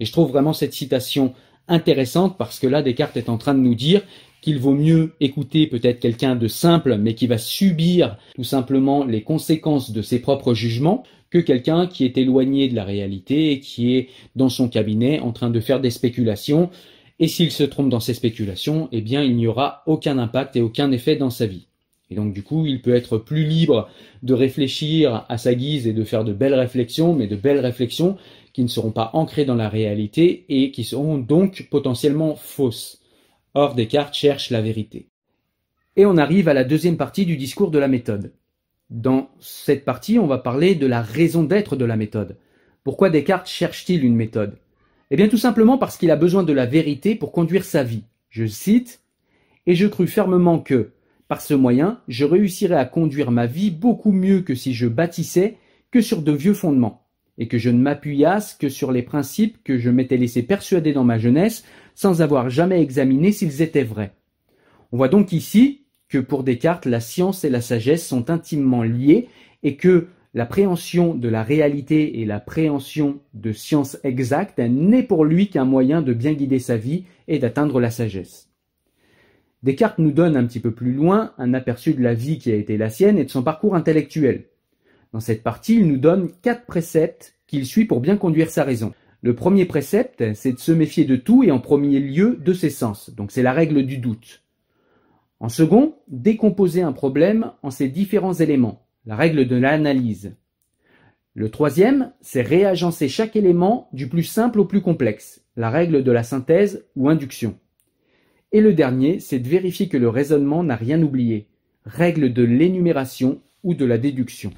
Et 0.00 0.04
je 0.04 0.12
trouve 0.12 0.30
vraiment 0.30 0.52
cette 0.52 0.72
citation 0.72 1.34
intéressante 1.68 2.36
parce 2.36 2.58
que 2.58 2.66
là 2.66 2.82
Descartes 2.82 3.16
est 3.16 3.28
en 3.28 3.38
train 3.38 3.54
de 3.54 3.60
nous 3.60 3.74
dire 3.74 4.02
qu'il 4.42 4.58
vaut 4.58 4.74
mieux 4.74 5.14
écouter 5.20 5.66
peut-être 5.66 6.00
quelqu'un 6.00 6.36
de 6.36 6.48
simple 6.48 6.96
mais 6.98 7.14
qui 7.14 7.26
va 7.26 7.38
subir 7.38 8.18
tout 8.34 8.44
simplement 8.44 9.04
les 9.04 9.22
conséquences 9.22 9.90
de 9.90 10.02
ses 10.02 10.18
propres 10.18 10.52
jugements 10.52 11.04
que 11.34 11.40
quelqu'un 11.40 11.88
qui 11.88 12.04
est 12.04 12.16
éloigné 12.16 12.68
de 12.68 12.76
la 12.76 12.84
réalité 12.84 13.50
et 13.50 13.58
qui 13.58 13.96
est 13.96 14.08
dans 14.36 14.48
son 14.48 14.68
cabinet 14.68 15.18
en 15.18 15.32
train 15.32 15.50
de 15.50 15.58
faire 15.58 15.80
des 15.80 15.90
spéculations 15.90 16.70
et 17.18 17.26
s'il 17.26 17.50
se 17.50 17.64
trompe 17.64 17.88
dans 17.88 17.98
ses 17.98 18.14
spéculations, 18.14 18.88
eh 18.92 19.00
bien 19.00 19.20
il 19.24 19.34
n'y 19.34 19.48
aura 19.48 19.82
aucun 19.86 20.18
impact 20.18 20.54
et 20.54 20.60
aucun 20.60 20.92
effet 20.92 21.16
dans 21.16 21.30
sa 21.30 21.46
vie. 21.46 21.66
Et 22.08 22.14
donc 22.14 22.32
du 22.34 22.44
coup, 22.44 22.66
il 22.66 22.82
peut 22.82 22.94
être 22.94 23.18
plus 23.18 23.44
libre 23.44 23.88
de 24.22 24.32
réfléchir 24.32 25.26
à 25.28 25.36
sa 25.36 25.56
guise 25.56 25.88
et 25.88 25.92
de 25.92 26.04
faire 26.04 26.22
de 26.22 26.32
belles 26.32 26.54
réflexions, 26.54 27.14
mais 27.14 27.26
de 27.26 27.34
belles 27.34 27.58
réflexions 27.58 28.16
qui 28.52 28.62
ne 28.62 28.68
seront 28.68 28.92
pas 28.92 29.10
ancrées 29.12 29.44
dans 29.44 29.56
la 29.56 29.68
réalité 29.68 30.44
et 30.48 30.70
qui 30.70 30.84
seront 30.84 31.18
donc 31.18 31.66
potentiellement 31.68 32.36
fausses. 32.36 33.00
Or, 33.54 33.74
Descartes 33.74 34.14
cherche 34.14 34.50
la 34.50 34.62
vérité. 34.62 35.08
Et 35.96 36.06
on 36.06 36.16
arrive 36.16 36.46
à 36.46 36.54
la 36.54 36.62
deuxième 36.62 36.96
partie 36.96 37.26
du 37.26 37.36
discours 37.36 37.72
de 37.72 37.78
la 37.80 37.88
méthode. 37.88 38.30
Dans 38.94 39.32
cette 39.40 39.84
partie, 39.84 40.20
on 40.20 40.28
va 40.28 40.38
parler 40.38 40.76
de 40.76 40.86
la 40.86 41.02
raison 41.02 41.42
d'être 41.42 41.74
de 41.74 41.84
la 41.84 41.96
méthode. 41.96 42.36
Pourquoi 42.84 43.10
Descartes 43.10 43.48
cherche-t-il 43.48 44.04
une 44.04 44.14
méthode? 44.14 44.56
Eh 45.10 45.16
bien 45.16 45.26
tout 45.26 45.36
simplement 45.36 45.78
parce 45.78 45.96
qu'il 45.96 46.12
a 46.12 46.16
besoin 46.16 46.44
de 46.44 46.52
la 46.52 46.64
vérité 46.64 47.16
pour 47.16 47.32
conduire 47.32 47.64
sa 47.64 47.82
vie. 47.82 48.04
Je 48.30 48.46
cite 48.46 49.02
Et 49.66 49.74
je 49.74 49.88
crus 49.88 50.08
fermement 50.08 50.60
que, 50.60 50.92
par 51.26 51.40
ce 51.40 51.54
moyen, 51.54 52.02
je 52.06 52.24
réussirais 52.24 52.76
à 52.76 52.84
conduire 52.84 53.32
ma 53.32 53.46
vie 53.46 53.72
beaucoup 53.72 54.12
mieux 54.12 54.42
que 54.42 54.54
si 54.54 54.72
je 54.72 54.86
bâtissais 54.86 55.56
que 55.90 56.00
sur 56.00 56.22
de 56.22 56.30
vieux 56.30 56.54
fondements, 56.54 57.04
et 57.36 57.48
que 57.48 57.58
je 57.58 57.70
ne 57.70 57.82
m'appuyasse 57.82 58.54
que 58.54 58.68
sur 58.68 58.92
les 58.92 59.02
principes 59.02 59.58
que 59.64 59.76
je 59.76 59.90
m'étais 59.90 60.18
laissé 60.18 60.44
persuader 60.44 60.92
dans 60.92 61.02
ma 61.02 61.18
jeunesse 61.18 61.64
sans 61.96 62.22
avoir 62.22 62.48
jamais 62.48 62.80
examiné 62.80 63.32
s'ils 63.32 63.60
étaient 63.60 63.82
vrais. 63.82 64.14
On 64.92 64.98
voit 64.98 65.08
donc 65.08 65.32
ici 65.32 65.83
que 66.14 66.18
pour 66.20 66.44
Descartes, 66.44 66.86
la 66.86 67.00
science 67.00 67.42
et 67.42 67.50
la 67.50 67.60
sagesse 67.60 68.06
sont 68.06 68.30
intimement 68.30 68.84
liées 68.84 69.26
et 69.64 69.74
que 69.74 70.06
la 70.32 70.46
préhension 70.46 71.12
de 71.12 71.28
la 71.28 71.42
réalité 71.42 72.20
et 72.20 72.24
la 72.24 72.38
préhension 72.38 73.18
de 73.32 73.50
science 73.50 73.98
exacte 74.04 74.60
n'est 74.60 75.02
pour 75.02 75.24
lui 75.24 75.48
qu'un 75.48 75.64
moyen 75.64 76.02
de 76.02 76.12
bien 76.12 76.34
guider 76.34 76.60
sa 76.60 76.76
vie 76.76 77.02
et 77.26 77.40
d'atteindre 77.40 77.80
la 77.80 77.90
sagesse. 77.90 78.48
Descartes 79.64 79.98
nous 79.98 80.12
donne 80.12 80.36
un 80.36 80.46
petit 80.46 80.60
peu 80.60 80.70
plus 80.70 80.92
loin 80.92 81.32
un 81.36 81.52
aperçu 81.52 81.94
de 81.94 82.02
la 82.02 82.14
vie 82.14 82.38
qui 82.38 82.52
a 82.52 82.54
été 82.54 82.76
la 82.76 82.90
sienne 82.90 83.18
et 83.18 83.24
de 83.24 83.30
son 83.30 83.42
parcours 83.42 83.74
intellectuel. 83.74 84.44
Dans 85.12 85.18
cette 85.18 85.42
partie, 85.42 85.74
il 85.74 85.88
nous 85.88 85.98
donne 85.98 86.30
quatre 86.42 86.66
préceptes 86.66 87.34
qu'il 87.48 87.66
suit 87.66 87.86
pour 87.86 87.98
bien 87.98 88.16
conduire 88.16 88.50
sa 88.50 88.62
raison. 88.62 88.92
Le 89.20 89.34
premier 89.34 89.64
précepte, 89.64 90.32
c'est 90.34 90.52
de 90.52 90.60
se 90.60 90.70
méfier 90.70 91.06
de 91.06 91.16
tout 91.16 91.42
et 91.42 91.50
en 91.50 91.58
premier 91.58 91.98
lieu 91.98 92.38
de 92.40 92.52
ses 92.52 92.70
sens. 92.70 93.10
Donc 93.10 93.32
c'est 93.32 93.42
la 93.42 93.52
règle 93.52 93.84
du 93.84 93.98
doute. 93.98 94.43
En 95.44 95.50
second, 95.50 95.96
décomposer 96.08 96.80
un 96.80 96.94
problème 96.94 97.52
en 97.62 97.70
ses 97.70 97.88
différents 97.88 98.32
éléments 98.32 98.86
la 99.04 99.14
règle 99.14 99.46
de 99.46 99.56
l'analyse. 99.56 100.34
Le 101.34 101.50
troisième, 101.50 102.12
c'est 102.22 102.40
réagencer 102.40 103.10
chaque 103.10 103.36
élément 103.36 103.90
du 103.92 104.08
plus 104.08 104.22
simple 104.22 104.58
au 104.58 104.64
plus 104.64 104.80
complexe, 104.80 105.44
la 105.56 105.68
règle 105.68 106.02
de 106.02 106.10
la 106.10 106.22
synthèse 106.22 106.86
ou 106.96 107.10
induction. 107.10 107.58
Et 108.52 108.62
le 108.62 108.72
dernier, 108.72 109.20
c'est 109.20 109.38
de 109.38 109.46
vérifier 109.46 109.88
que 109.88 109.98
le 109.98 110.08
raisonnement 110.08 110.64
n'a 110.64 110.76
rien 110.76 111.02
oublié, 111.02 111.50
règle 111.84 112.32
de 112.32 112.42
l'énumération 112.42 113.42
ou 113.64 113.74
de 113.74 113.84
la 113.84 113.98
déduction. 113.98 114.50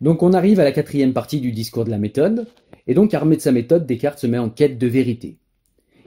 Donc 0.00 0.22
on 0.22 0.32
arrive 0.32 0.60
à 0.60 0.64
la 0.64 0.70
quatrième 0.70 1.12
partie 1.12 1.40
du 1.40 1.50
discours 1.50 1.84
de 1.84 1.90
la 1.90 1.98
méthode, 1.98 2.46
et 2.86 2.94
donc 2.94 3.14
armé 3.14 3.34
de 3.34 3.40
sa 3.40 3.50
méthode, 3.50 3.84
Descartes 3.84 4.20
se 4.20 4.28
met 4.28 4.38
en 4.38 4.48
quête 4.48 4.78
de 4.78 4.86
vérité. 4.86 5.38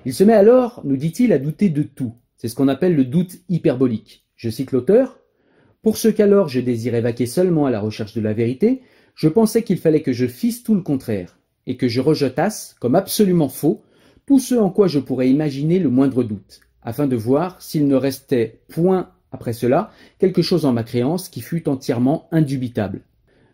Il 0.06 0.14
se 0.14 0.24
met 0.24 0.32
alors, 0.32 0.80
nous 0.86 0.96
dit-il, 0.96 1.34
à 1.34 1.40
douter 1.40 1.68
de 1.68 1.84
tout. 1.84 2.14
C'est 2.40 2.48
ce 2.48 2.56
qu'on 2.56 2.70
appelle 2.70 2.96
le 2.96 3.04
doute 3.04 3.36
hyperbolique. 3.50 4.26
Je 4.38 4.50
cite 4.50 4.72
l'auteur. 4.72 5.20
Pour 5.82 5.98
ce 5.98 6.08
qu'alors 6.08 6.48
je 6.48 6.62
désirais 6.62 7.02
vaquer 7.02 7.26
seulement 7.26 7.66
à 7.66 7.70
la 7.70 7.82
recherche 7.82 8.14
de 8.14 8.22
la 8.22 8.32
vérité, 8.32 8.82
je 9.14 9.28
pensais 9.28 9.62
qu'il 9.62 9.78
fallait 9.78 10.02
que 10.02 10.14
je 10.14 10.26
fisse 10.26 10.64
tout 10.64 10.74
le 10.74 10.82
contraire, 10.82 11.38
et 11.68 11.76
que 11.76 11.90
je 11.90 12.00
rejetasse, 12.00 12.78
comme 12.80 12.96
absolument 12.96 13.50
faux, 13.50 13.84
tout 14.26 14.40
ce 14.40 14.56
en 14.56 14.70
quoi 14.70 14.88
je 14.88 15.00
pourrais 15.00 15.30
imaginer 15.30 15.80
le 15.80 15.90
moindre 15.90 16.24
doute, 16.24 16.62
afin 16.82 17.08
de 17.08 17.18
voir 17.18 17.62
s'il 17.62 17.88
ne 17.88 17.96
restait 17.96 18.62
point 18.70 19.12
après 19.34 19.52
cela 19.52 19.92
quelque 20.18 20.42
chose 20.42 20.66
en 20.66 20.72
ma 20.72 20.84
créance 20.84 21.28
qui 21.28 21.42
fût 21.42 21.68
entièrement 21.68 22.30
indubitable. 22.32 23.02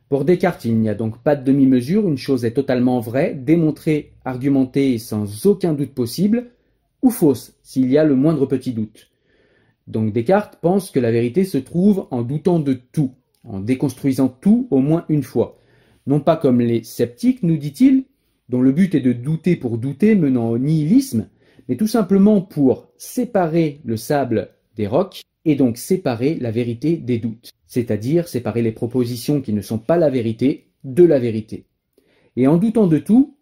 Pour 0.09 0.25
Descartes, 0.25 0.63
il 0.65 0.77
n'y 0.77 0.89
a 0.89 0.93
donc 0.93 1.23
pas 1.23 1.35
de 1.35 1.43
demi-mesure, 1.43 2.07
une 2.07 2.19
chose 2.19 2.45
est 2.45 2.53
totalement 2.53 2.99
vraie, 2.99 3.33
démontrée, 3.33 4.13
argumentée 4.23 4.93
et 4.93 4.99
sans 4.99 5.47
aucun 5.47 5.73
doute 5.73 5.95
possible, 5.95 6.51
ou 7.05 7.11
fausse, 7.11 7.57
s'il 7.63 7.89
y 7.89 7.97
a 7.97 8.03
le 8.03 8.15
moindre 8.15 8.45
petit 8.45 8.73
doute. 8.73 9.09
Donc 9.87 10.13
Descartes 10.13 10.57
pense 10.61 10.91
que 10.91 10.99
la 10.99 11.11
vérité 11.11 11.43
se 11.43 11.57
trouve 11.57 12.07
en 12.11 12.23
doutant 12.23 12.59
de 12.59 12.73
tout, 12.73 13.11
en 13.43 13.59
déconstruisant 13.59 14.27
tout 14.27 14.67
au 14.71 14.79
moins 14.79 15.05
une 15.09 15.23
fois. 15.23 15.59
Non 16.07 16.19
pas 16.19 16.35
comme 16.35 16.59
les 16.59 16.83
sceptiques, 16.83 17.43
nous 17.43 17.57
dit-il, 17.57 18.03
dont 18.49 18.61
le 18.61 18.71
but 18.71 18.95
est 18.95 19.01
de 19.01 19.13
douter 19.13 19.55
pour 19.55 19.77
douter 19.77 20.15
menant 20.15 20.49
au 20.49 20.57
nihilisme, 20.57 21.29
mais 21.69 21.77
tout 21.77 21.87
simplement 21.87 22.41
pour 22.41 22.89
séparer 22.97 23.79
le 23.85 23.97
sable 23.97 24.49
des 24.75 24.87
rocs 24.87 25.21
et 25.45 25.55
donc 25.55 25.77
séparer 25.77 26.35
la 26.35 26.51
vérité 26.51 26.97
des 26.97 27.19
doutes 27.19 27.55
c'est-à-dire 27.75 28.29
séparer 28.29 28.61
les 28.61 28.71
propositions 28.71 29.41
qui 29.41 29.51
ne 29.51 29.59
sont 29.59 29.79
pas 29.79 29.97
la 29.97 30.09
vérité 30.09 30.69
de 30.85 31.03
la 31.03 31.19
vérité. 31.19 31.65
Et 32.37 32.47
en 32.47 32.55
doutant 32.55 32.87
de 32.87 32.99
tout, 32.99 33.35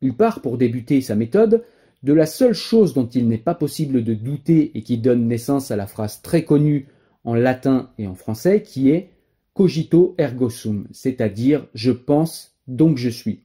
il 0.00 0.14
part 0.14 0.42
pour 0.42 0.58
débuter 0.58 1.00
sa 1.00 1.16
méthode 1.16 1.64
de 2.02 2.12
la 2.12 2.26
seule 2.26 2.54
chose 2.54 2.94
dont 2.94 3.06
il 3.06 3.28
n'est 3.28 3.38
pas 3.38 3.54
possible 3.54 4.02
de 4.02 4.14
douter 4.14 4.72
et 4.74 4.82
qui 4.82 4.98
donne 4.98 5.26
naissance 5.26 5.70
à 5.70 5.76
la 5.76 5.86
phrase 5.86 6.22
très 6.22 6.44
connue 6.44 6.88
en 7.24 7.34
latin 7.34 7.90
et 7.98 8.06
en 8.06 8.14
français 8.14 8.62
qui 8.62 8.90
est 8.90 9.10
cogito 9.54 10.14
ergo 10.18 10.48
sum, 10.48 10.86
c'est-à-dire 10.92 11.66
je 11.74 11.92
pense 11.92 12.56
donc 12.66 12.96
je 12.96 13.10
suis. 13.10 13.42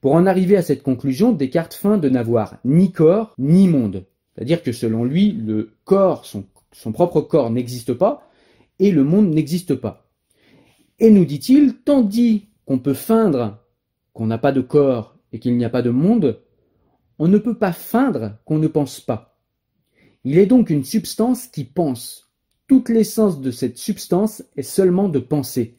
Pour 0.00 0.14
en 0.14 0.26
arriver 0.26 0.56
à 0.56 0.62
cette 0.62 0.82
conclusion, 0.82 1.32
Descartes 1.32 1.74
feint 1.74 1.98
de 1.98 2.08
n'avoir 2.08 2.58
ni 2.64 2.92
corps 2.92 3.34
ni 3.38 3.68
monde. 3.68 4.04
C'est-à-dire 4.34 4.62
que 4.62 4.72
selon 4.72 5.04
lui, 5.04 5.32
le 5.32 5.72
corps, 5.84 6.24
son 6.24 6.92
propre 6.92 7.20
corps 7.20 7.50
n'existe 7.50 7.92
pas, 7.92 8.28
et 8.78 8.90
le 8.90 9.04
monde 9.04 9.30
n'existe 9.30 9.74
pas. 9.74 10.08
Et 11.00 11.10
nous 11.10 11.24
dit-il, 11.24 11.74
tandis 11.74 12.46
qu'on 12.64 12.78
peut 12.78 12.94
feindre 12.94 13.58
qu'on 14.12 14.26
n'a 14.26 14.38
pas 14.38 14.52
de 14.52 14.60
corps 14.60 15.16
et 15.32 15.38
qu'il 15.38 15.56
n'y 15.56 15.64
a 15.64 15.70
pas 15.70 15.82
de 15.82 15.90
monde, 15.90 16.40
on 17.18 17.28
ne 17.28 17.38
peut 17.38 17.58
pas 17.58 17.72
feindre 17.72 18.38
qu'on 18.44 18.58
ne 18.58 18.68
pense 18.68 19.00
pas. 19.00 19.38
Il 20.24 20.38
est 20.38 20.46
donc 20.46 20.70
une 20.70 20.84
substance 20.84 21.46
qui 21.46 21.64
pense. 21.64 22.30
Toute 22.66 22.88
l'essence 22.88 23.40
de 23.40 23.50
cette 23.50 23.78
substance 23.78 24.42
est 24.56 24.62
seulement 24.62 25.08
de 25.08 25.18
penser. 25.18 25.76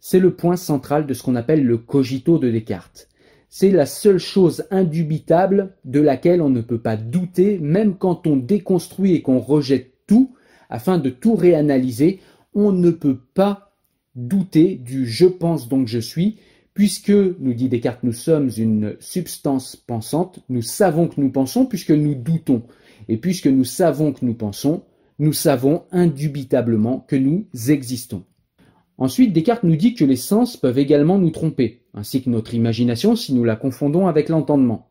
C'est 0.00 0.20
le 0.20 0.34
point 0.34 0.56
central 0.56 1.06
de 1.06 1.14
ce 1.14 1.22
qu'on 1.22 1.34
appelle 1.34 1.64
le 1.64 1.78
cogito 1.78 2.38
de 2.38 2.50
Descartes. 2.50 3.08
C'est 3.48 3.70
la 3.70 3.86
seule 3.86 4.18
chose 4.18 4.64
indubitable 4.70 5.74
de 5.84 6.00
laquelle 6.00 6.42
on 6.42 6.50
ne 6.50 6.60
peut 6.60 6.80
pas 6.80 6.96
douter, 6.96 7.58
même 7.58 7.96
quand 7.96 8.26
on 8.26 8.36
déconstruit 8.36 9.14
et 9.14 9.22
qu'on 9.22 9.38
rejette 9.38 9.92
tout, 10.06 10.34
afin 10.68 10.98
de 10.98 11.10
tout 11.10 11.34
réanalyser, 11.36 12.20
on 12.54 12.72
ne 12.72 12.90
peut 12.90 13.18
pas 13.34 13.72
douter 14.14 14.74
du 14.74 15.06
je 15.06 15.26
pense 15.26 15.68
donc 15.68 15.88
je 15.88 15.98
suis, 15.98 16.38
puisque, 16.76 17.08
nous 17.08 17.54
dit 17.54 17.70
Descartes, 17.70 18.02
nous 18.02 18.12
sommes 18.12 18.50
une 18.54 18.96
substance 19.00 19.76
pensante, 19.76 20.40
nous 20.50 20.60
savons 20.60 21.08
que 21.08 21.18
nous 21.18 21.30
pensons 21.30 21.64
puisque 21.64 21.90
nous 21.90 22.14
doutons. 22.14 22.64
Et 23.08 23.16
puisque 23.16 23.46
nous 23.46 23.64
savons 23.64 24.12
que 24.12 24.26
nous 24.26 24.34
pensons, 24.34 24.84
nous 25.18 25.32
savons 25.32 25.84
indubitablement 25.90 27.00
que 27.00 27.16
nous 27.16 27.46
existons. 27.68 28.24
Ensuite, 28.98 29.32
Descartes 29.32 29.64
nous 29.64 29.76
dit 29.76 29.94
que 29.94 30.04
les 30.04 30.16
sens 30.16 30.58
peuvent 30.58 30.78
également 30.78 31.18
nous 31.18 31.30
tromper, 31.30 31.80
ainsi 31.94 32.22
que 32.22 32.28
notre 32.28 32.52
imagination 32.52 33.16
si 33.16 33.32
nous 33.32 33.44
la 33.44 33.56
confondons 33.56 34.06
avec 34.06 34.28
l'entendement. 34.28 34.90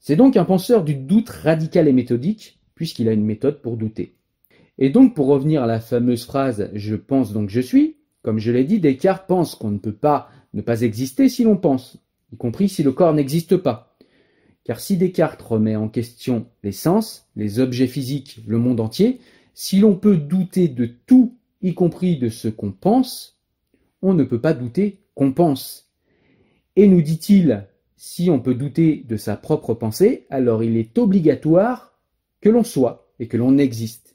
C'est 0.00 0.16
donc 0.16 0.36
un 0.36 0.44
penseur 0.44 0.84
du 0.84 0.94
doute 0.94 1.30
radical 1.30 1.88
et 1.88 1.94
méthodique, 1.94 2.60
puisqu'il 2.74 3.08
a 3.08 3.12
une 3.12 3.24
méthode 3.24 3.62
pour 3.62 3.78
douter. 3.78 4.16
Et 4.76 4.90
donc, 4.90 5.14
pour 5.14 5.28
revenir 5.28 5.62
à 5.62 5.66
la 5.66 5.80
fameuse 5.80 6.26
phrase 6.26 6.68
je 6.74 6.94
pense 6.94 7.32
donc 7.32 7.48
je 7.48 7.60
suis, 7.62 7.96
comme 8.20 8.38
je 8.38 8.52
l'ai 8.52 8.64
dit, 8.64 8.80
Descartes 8.80 9.26
pense 9.26 9.54
qu'on 9.54 9.70
ne 9.70 9.78
peut 9.78 9.92
pas 9.92 10.28
ne 10.54 10.62
pas 10.62 10.80
exister 10.80 11.28
si 11.28 11.44
l'on 11.44 11.56
pense, 11.56 11.98
y 12.32 12.36
compris 12.36 12.68
si 12.68 12.82
le 12.82 12.92
corps 12.92 13.12
n'existe 13.12 13.56
pas. 13.56 13.98
Car 14.64 14.80
si 14.80 14.96
Descartes 14.96 15.42
remet 15.42 15.76
en 15.76 15.88
question 15.88 16.46
les 16.62 16.72
sens, 16.72 17.28
les 17.36 17.58
objets 17.58 17.86
physiques, 17.86 18.40
le 18.46 18.58
monde 18.58 18.80
entier, 18.80 19.20
si 19.52 19.78
l'on 19.78 19.94
peut 19.94 20.16
douter 20.16 20.68
de 20.68 20.86
tout, 20.86 21.36
y 21.60 21.74
compris 21.74 22.16
de 22.18 22.28
ce 22.30 22.48
qu'on 22.48 22.72
pense, 22.72 23.38
on 24.00 24.14
ne 24.14 24.24
peut 24.24 24.40
pas 24.40 24.54
douter 24.54 25.00
qu'on 25.14 25.32
pense. 25.32 25.90
Et 26.76 26.88
nous 26.88 27.02
dit-il, 27.02 27.66
si 27.96 28.30
on 28.30 28.40
peut 28.40 28.54
douter 28.54 29.04
de 29.08 29.16
sa 29.16 29.36
propre 29.36 29.74
pensée, 29.74 30.26
alors 30.30 30.64
il 30.64 30.76
est 30.76 30.96
obligatoire 30.98 31.98
que 32.40 32.48
l'on 32.48 32.64
soit 32.64 33.12
et 33.18 33.28
que 33.28 33.36
l'on 33.36 33.58
existe. 33.58 34.14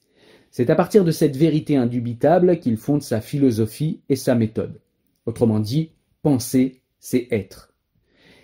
C'est 0.52 0.70
à 0.70 0.76
partir 0.76 1.04
de 1.04 1.12
cette 1.12 1.38
vérité 1.38 1.76
indubitable 1.76 2.60
qu'il 2.60 2.78
fonde 2.78 3.04
sa 3.04 3.22
philosophie 3.22 4.02
et 4.10 4.16
sa 4.16 4.36
méthode. 4.36 4.80
Autrement 5.26 5.60
dit, 5.60 5.92
penser, 6.22 6.82
c'est 7.00 7.28
être. 7.32 7.74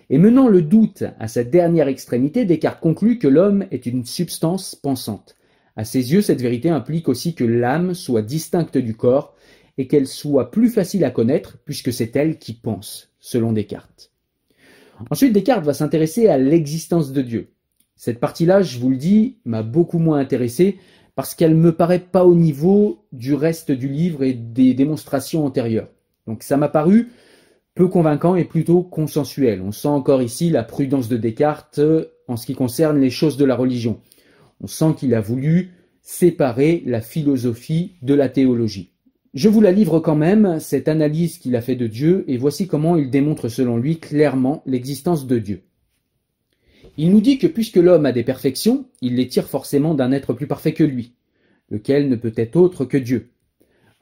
Et 0.10 0.18
menant 0.18 0.48
le 0.48 0.62
doute 0.62 1.04
à 1.20 1.28
sa 1.28 1.44
dernière 1.44 1.88
extrémité, 1.88 2.46
Descartes 2.46 2.80
conclut 2.80 3.18
que 3.18 3.28
l'homme 3.28 3.66
est 3.72 3.86
une 3.86 4.06
substance 4.06 4.76
pensante. 4.76 5.36
À 5.76 5.84
ses 5.84 6.14
yeux, 6.14 6.22
cette 6.22 6.42
vérité 6.42 6.70
implique 6.70 7.10
aussi 7.10 7.34
que 7.34 7.44
l'âme 7.44 7.94
soit 7.94 8.22
distincte 8.22 8.78
du 8.78 8.96
corps 8.96 9.36
et 9.78 9.88
qu'elle 9.88 10.08
soit 10.08 10.52
plus 10.52 10.70
facile 10.70 11.04
à 11.04 11.12
connaître 11.12 11.58
puisque 11.66 11.92
c'est 11.92 12.16
elle 12.16 12.38
qui 12.38 12.54
pense, 12.54 13.12
selon 13.20 13.52
Descartes. 13.52 14.12
Ensuite, 15.10 15.34
Descartes 15.34 15.66
va 15.66 15.74
s'intéresser 15.74 16.28
à 16.28 16.38
l'existence 16.38 17.12
de 17.12 17.22
Dieu. 17.22 17.50
Cette 17.96 18.20
partie-là, 18.20 18.62
je 18.62 18.80
vous 18.80 18.92
le 18.92 18.98
dis, 18.98 19.38
m'a 19.44 19.64
beaucoup 19.64 20.00
moins 20.00 20.20
intéressé 20.20 20.78
parce 21.16 21.34
qu'elle 21.34 21.56
me 21.56 21.72
paraît 21.72 22.00
pas 22.00 22.26
au 22.26 22.36
niveau 22.36 23.06
du 23.12 23.34
reste 23.34 23.72
du 23.72 23.88
livre 23.88 24.24
et 24.24 24.34
des 24.34 24.74
démonstrations 24.74 25.46
antérieures. 25.46 25.90
Donc 26.28 26.44
ça 26.44 26.58
m'a 26.58 26.70
paru 26.70 27.10
peu 27.76 27.90
convaincant 27.90 28.36
et 28.36 28.46
plutôt 28.46 28.82
consensuel. 28.82 29.62
On 29.62 29.72
sent 29.72 29.90
encore 29.90 30.22
ici 30.22 30.50
la 30.50 30.64
prudence 30.64 31.10
de 31.10 31.18
Descartes 31.18 31.82
en 32.28 32.38
ce 32.38 32.46
qui 32.46 32.56
concerne 32.56 33.00
les 33.00 33.10
choses 33.10 33.38
de 33.38 33.46
la 33.46 33.56
religion. 33.56 34.00
On 34.62 34.68
sent 34.68 34.96
qu'il 34.98 35.14
a 35.14 35.22
voulu 35.22 35.72
séparer 36.02 36.84
la 36.86 37.02
philosophie 37.02 37.96
de 38.02 38.14
la 38.14 38.30
théologie. 38.30 38.92
Je 39.34 39.50
vous 39.50 39.60
la 39.60 39.74
livre 39.74 40.00
quand 40.00 40.16
même, 40.16 40.62
cette 40.62 40.88
analyse 40.88 41.38
qu'il 41.38 41.58
a 41.58 41.62
fait 41.62 41.76
de 41.76 41.88
Dieu, 41.88 42.24
et 42.30 42.38
voici 42.38 42.68
comment 42.68 42.96
il 42.96 43.10
démontre 43.10 43.50
selon 43.50 43.76
lui 43.76 44.00
clairement 44.00 44.64
l'existence 44.66 45.28
de 45.28 45.40
Dieu. 45.40 45.64
Il 46.98 47.12
nous 47.12 47.20
dit 47.20 47.38
que 47.38 47.48
puisque 47.48 47.76
l'homme 47.76 48.06
a 48.06 48.14
des 48.14 48.24
perfections, 48.24 48.86
il 49.02 49.16
les 49.16 49.28
tire 49.28 49.50
forcément 49.50 49.94
d'un 49.94 50.14
être 50.14 50.32
plus 50.32 50.48
parfait 50.48 50.74
que 50.74 50.86
lui, 50.86 51.16
lequel 51.70 52.08
ne 52.08 52.16
peut 52.16 52.32
être 52.38 52.56
autre 52.56 52.86
que 52.86 52.98
Dieu. 52.98 53.32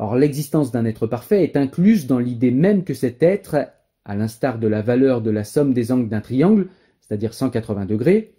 Or 0.03 0.17
l'existence 0.17 0.69
d'un 0.69 0.83
être 0.83 1.07
parfait 1.07 1.45
est 1.45 1.55
incluse 1.55 2.07
dans 2.07 2.19
l'idée 2.19 2.51
même 2.51 2.83
que 2.83 2.93
cet 2.93 3.23
être, 3.23 3.69
à 4.03 4.15
l'instar 4.17 4.59
de 4.59 4.67
la 4.67 4.81
valeur 4.81 5.21
de 5.21 5.31
la 5.31 5.45
somme 5.45 5.73
des 5.73 5.93
angles 5.93 6.09
d'un 6.09 6.19
triangle, 6.19 6.67
c'est-à-dire 6.99 7.33
180 7.33 7.85
degrés, 7.85 8.33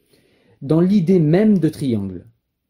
dans 0.60 0.82
l'idée 0.82 1.20
même 1.20 1.56
de 1.56 1.70
triangle, 1.70 2.26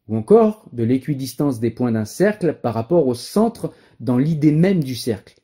ou 0.07 0.15
encore 0.15 0.69
de 0.71 0.83
l'équidistance 0.85 1.59
des 1.59 1.71
points 1.71 1.91
d'un 1.91 2.05
cercle 2.05 2.57
par 2.63 2.73
rapport 2.73 3.05
au 3.05 3.15
centre 3.15 3.73
dans 3.99 4.17
l'idée 4.17 4.53
même 4.53 4.81
du 4.81 4.95
cercle. 4.95 5.41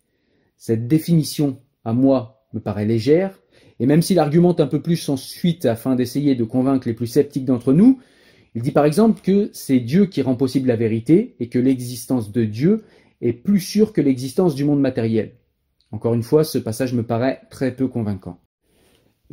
Cette 0.56 0.88
définition, 0.88 1.58
à 1.84 1.92
moi, 1.92 2.46
me 2.54 2.62
paraît 2.62 2.86
légère, 2.86 3.38
et 3.82 3.86
même 3.86 4.02
s'il 4.02 4.20
argumente 4.20 4.62
un 4.62 4.68
peu 4.68 4.82
plus 4.82 5.10
ensuite 5.10 5.66
afin 5.66 5.98
d'essayer 5.98 6.36
de 6.36 6.46
convaincre 6.46 6.88
les 6.88 6.94
plus 6.94 7.08
sceptiques 7.08 7.44
d'entre 7.44 7.74
nous, 7.74 8.00
il 8.56 8.62
dit 8.62 8.72
par 8.72 8.86
exemple 8.86 9.20
que 9.22 9.50
c'est 9.52 9.80
Dieu 9.82 10.06
qui 10.06 10.22
rend 10.22 10.36
possible 10.36 10.70
la 10.70 10.78
vérité 10.78 11.36
et 11.42 11.50
que 11.50 11.60
l'existence 11.60 12.32
de 12.32 12.46
Dieu 12.46 12.84
est 13.22 13.34
plus 13.34 13.60
sûre 13.60 13.94
que 13.94 14.02
l'existence 14.02 14.56
du 14.56 14.66
monde 14.66 14.80
matériel. 14.80 15.34
Encore 15.92 16.14
une 16.14 16.24
fois, 16.24 16.44
ce 16.44 16.58
passage 16.58 16.94
me 16.94 17.04
paraît 17.04 17.42
très 17.50 17.76
peu 17.76 17.88
convaincant. 17.88 18.40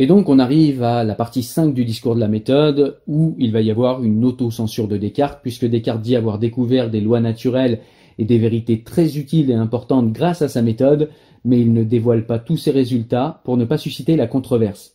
Et 0.00 0.06
donc 0.06 0.28
on 0.28 0.38
arrive 0.38 0.84
à 0.84 1.02
la 1.02 1.16
partie 1.16 1.42
5 1.42 1.74
du 1.74 1.84
discours 1.84 2.14
de 2.14 2.20
la 2.20 2.28
méthode 2.28 3.00
où 3.08 3.34
il 3.36 3.50
va 3.50 3.60
y 3.60 3.70
avoir 3.70 4.04
une 4.04 4.24
autocensure 4.24 4.86
de 4.86 4.96
Descartes 4.96 5.40
puisque 5.42 5.66
Descartes 5.66 6.02
dit 6.02 6.14
avoir 6.14 6.38
découvert 6.38 6.88
des 6.88 7.00
lois 7.00 7.18
naturelles 7.18 7.80
et 8.16 8.24
des 8.24 8.38
vérités 8.38 8.82
très 8.84 9.18
utiles 9.18 9.50
et 9.50 9.54
importantes 9.54 10.12
grâce 10.12 10.40
à 10.40 10.48
sa 10.48 10.62
méthode, 10.62 11.10
mais 11.44 11.60
il 11.60 11.72
ne 11.72 11.82
dévoile 11.82 12.26
pas 12.26 12.38
tous 12.38 12.56
ses 12.56 12.70
résultats 12.70 13.40
pour 13.44 13.56
ne 13.56 13.64
pas 13.64 13.78
susciter 13.78 14.14
la 14.14 14.28
controverse. 14.28 14.94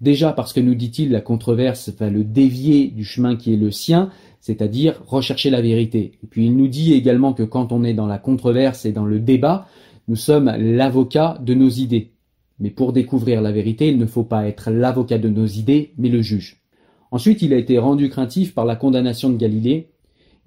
Déjà 0.00 0.32
parce 0.32 0.52
que 0.52 0.60
nous 0.60 0.74
dit-il, 0.74 1.10
la 1.10 1.20
controverse 1.20 1.90
va 1.90 2.08
le 2.08 2.24
dévier 2.24 2.88
du 2.88 3.04
chemin 3.04 3.36
qui 3.36 3.52
est 3.52 3.58
le 3.58 3.70
sien, 3.70 4.10
c'est-à-dire 4.40 5.02
rechercher 5.06 5.50
la 5.50 5.60
vérité. 5.60 6.12
Et 6.22 6.26
puis 6.26 6.46
il 6.46 6.56
nous 6.56 6.68
dit 6.68 6.94
également 6.94 7.34
que 7.34 7.42
quand 7.42 7.72
on 7.72 7.84
est 7.84 7.92
dans 7.92 8.06
la 8.06 8.18
controverse 8.18 8.86
et 8.86 8.92
dans 8.92 9.04
le 9.04 9.20
débat, 9.20 9.66
nous 10.08 10.16
sommes 10.16 10.50
l'avocat 10.56 11.38
de 11.42 11.52
nos 11.54 11.68
idées. 11.68 12.12
Mais 12.58 12.70
pour 12.70 12.92
découvrir 12.92 13.42
la 13.42 13.52
vérité, 13.52 13.88
il 13.88 13.98
ne 13.98 14.06
faut 14.06 14.24
pas 14.24 14.48
être 14.48 14.70
l'avocat 14.70 15.18
de 15.18 15.28
nos 15.28 15.46
idées, 15.46 15.92
mais 15.98 16.08
le 16.08 16.22
juge. 16.22 16.62
Ensuite, 17.10 17.42
il 17.42 17.52
a 17.52 17.56
été 17.56 17.78
rendu 17.78 18.08
craintif 18.08 18.54
par 18.54 18.64
la 18.64 18.76
condamnation 18.76 19.30
de 19.30 19.36
Galilée. 19.36 19.90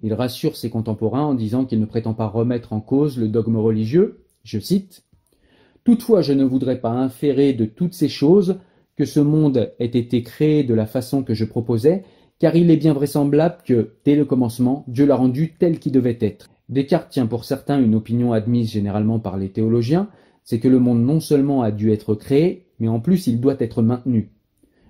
Il 0.01 0.13
rassure 0.13 0.55
ses 0.55 0.69
contemporains 0.69 1.25
en 1.25 1.33
disant 1.33 1.65
qu'il 1.65 1.79
ne 1.79 1.85
prétend 1.85 2.13
pas 2.13 2.27
remettre 2.27 2.73
en 2.73 2.81
cause 2.81 3.17
le 3.17 3.27
dogme 3.27 3.57
religieux. 3.57 4.23
Je 4.43 4.59
cite 4.59 5.03
Toutefois, 5.83 6.21
je 6.21 6.33
ne 6.33 6.43
voudrais 6.43 6.79
pas 6.79 6.91
inférer 6.91 7.53
de 7.53 7.65
toutes 7.65 7.93
ces 7.93 8.09
choses 8.09 8.57
que 8.95 9.05
ce 9.05 9.19
monde 9.19 9.73
ait 9.79 9.85
été 9.85 10.23
créé 10.23 10.63
de 10.63 10.73
la 10.73 10.85
façon 10.85 11.23
que 11.23 11.33
je 11.33 11.45
proposais, 11.45 12.03
car 12.39 12.55
il 12.55 12.69
est 12.71 12.77
bien 12.77 12.93
vraisemblable 12.93 13.57
que, 13.65 13.93
dès 14.05 14.15
le 14.15 14.25
commencement, 14.25 14.83
Dieu 14.87 15.05
l'a 15.05 15.15
rendu 15.15 15.53
tel 15.57 15.79
qu'il 15.79 15.91
devait 15.91 16.17
être. 16.21 16.49
Descartes 16.69 17.11
tient 17.11 17.27
pour 17.27 17.45
certains 17.45 17.81
une 17.81 17.95
opinion 17.95 18.33
admise 18.33 18.71
généralement 18.71 19.19
par 19.19 19.37
les 19.37 19.49
théologiens, 19.49 20.09
c'est 20.43 20.59
que 20.59 20.67
le 20.67 20.79
monde 20.79 21.03
non 21.03 21.19
seulement 21.19 21.61
a 21.61 21.71
dû 21.71 21.91
être 21.91 22.15
créé, 22.15 22.67
mais 22.79 22.87
en 22.87 22.99
plus 22.99 23.27
il 23.27 23.39
doit 23.39 23.55
être 23.59 23.81
maintenu. 23.81 24.31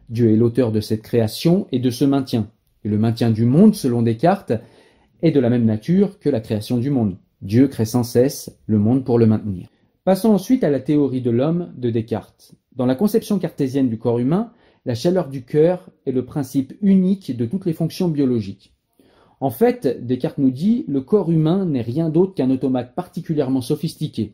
Dieu 0.09 0.31
est 0.31 0.35
l'auteur 0.35 0.71
de 0.71 0.81
cette 0.81 1.01
création 1.01 1.67
et 1.71 1.79
de 1.79 1.89
ce 1.89 2.05
maintien. 2.05 2.49
Et 2.83 2.89
le 2.89 2.97
maintien 2.97 3.31
du 3.31 3.45
monde, 3.45 3.75
selon 3.75 4.01
Descartes, 4.01 4.53
est 5.21 5.31
de 5.31 5.39
la 5.39 5.49
même 5.49 5.65
nature 5.65 6.19
que 6.19 6.29
la 6.29 6.41
création 6.41 6.77
du 6.77 6.89
monde. 6.89 7.17
Dieu 7.41 7.67
crée 7.67 7.85
sans 7.85 8.03
cesse 8.03 8.57
le 8.67 8.77
monde 8.77 9.05
pour 9.05 9.19
le 9.19 9.25
maintenir. 9.25 9.67
Passons 10.05 10.31
ensuite 10.31 10.65
à 10.65 10.69
la 10.69 10.81
théorie 10.81 11.21
de 11.21 11.31
l'homme 11.31 11.71
de 11.77 11.89
Descartes. 11.89 12.55
Dans 12.75 12.85
la 12.85 12.95
conception 12.95 13.39
cartésienne 13.39 13.87
du 13.87 13.97
corps 13.97 14.19
humain, 14.19 14.51
la 14.85 14.95
chaleur 14.95 15.29
du 15.29 15.45
cœur 15.45 15.89
est 16.05 16.11
le 16.11 16.25
principe 16.25 16.73
unique 16.81 17.37
de 17.37 17.45
toutes 17.45 17.65
les 17.65 17.71
fonctions 17.71 18.09
biologiques. 18.09 18.73
En 19.39 19.49
fait, 19.49 20.05
Descartes 20.05 20.39
nous 20.39 20.51
dit, 20.51 20.83
le 20.89 20.99
corps 20.99 21.31
humain 21.31 21.65
n'est 21.65 21.81
rien 21.81 22.09
d'autre 22.09 22.33
qu'un 22.33 22.49
automate 22.49 22.95
particulièrement 22.95 23.61
sophistiqué. 23.61 24.33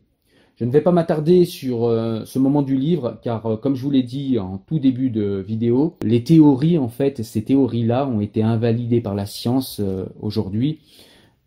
Je 0.56 0.66
ne 0.66 0.72
vais 0.72 0.82
pas 0.82 0.92
m'attarder 0.92 1.46
sur 1.46 1.86
euh, 1.86 2.26
ce 2.26 2.40
moment 2.40 2.64
du 2.64 2.76
livre, 2.76 3.20
car 3.22 3.46
euh, 3.46 3.56
comme 3.56 3.76
je 3.76 3.84
vous 3.84 3.92
l'ai 3.92 4.02
dit 4.02 4.40
en 4.40 4.58
tout 4.58 4.80
début 4.80 5.12
de 5.12 5.38
vidéo, 5.48 5.98
les 6.02 6.24
théories, 6.24 6.80
en 6.80 6.90
fait, 6.90 7.22
ces 7.22 7.44
théories-là 7.44 8.08
ont 8.08 8.22
été 8.22 8.42
invalidées 8.42 9.02
par 9.02 9.14
la 9.14 9.28
science 9.28 9.80
euh, 9.80 10.06
aujourd'hui. 10.20 10.80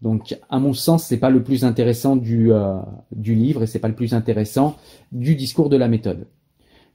Donc, 0.03 0.37
à 0.51 0.59
mon 0.59 0.75
sens, 0.75 1.05
c'est 1.05 1.19
pas 1.19 1.31
le 1.31 1.43
plus 1.43 1.65
intéressant 1.65 2.17
du, 2.17 2.51
du 3.13 3.35
livre 3.35 3.63
et 3.63 3.67
c'est 3.67 3.79
pas 3.79 3.89
le 3.89 3.95
plus 3.95 4.15
intéressant 4.15 4.77
du 5.13 5.37
discours 5.37 5.69
de 5.69 5.77
la 5.77 5.89
méthode. 5.89 6.27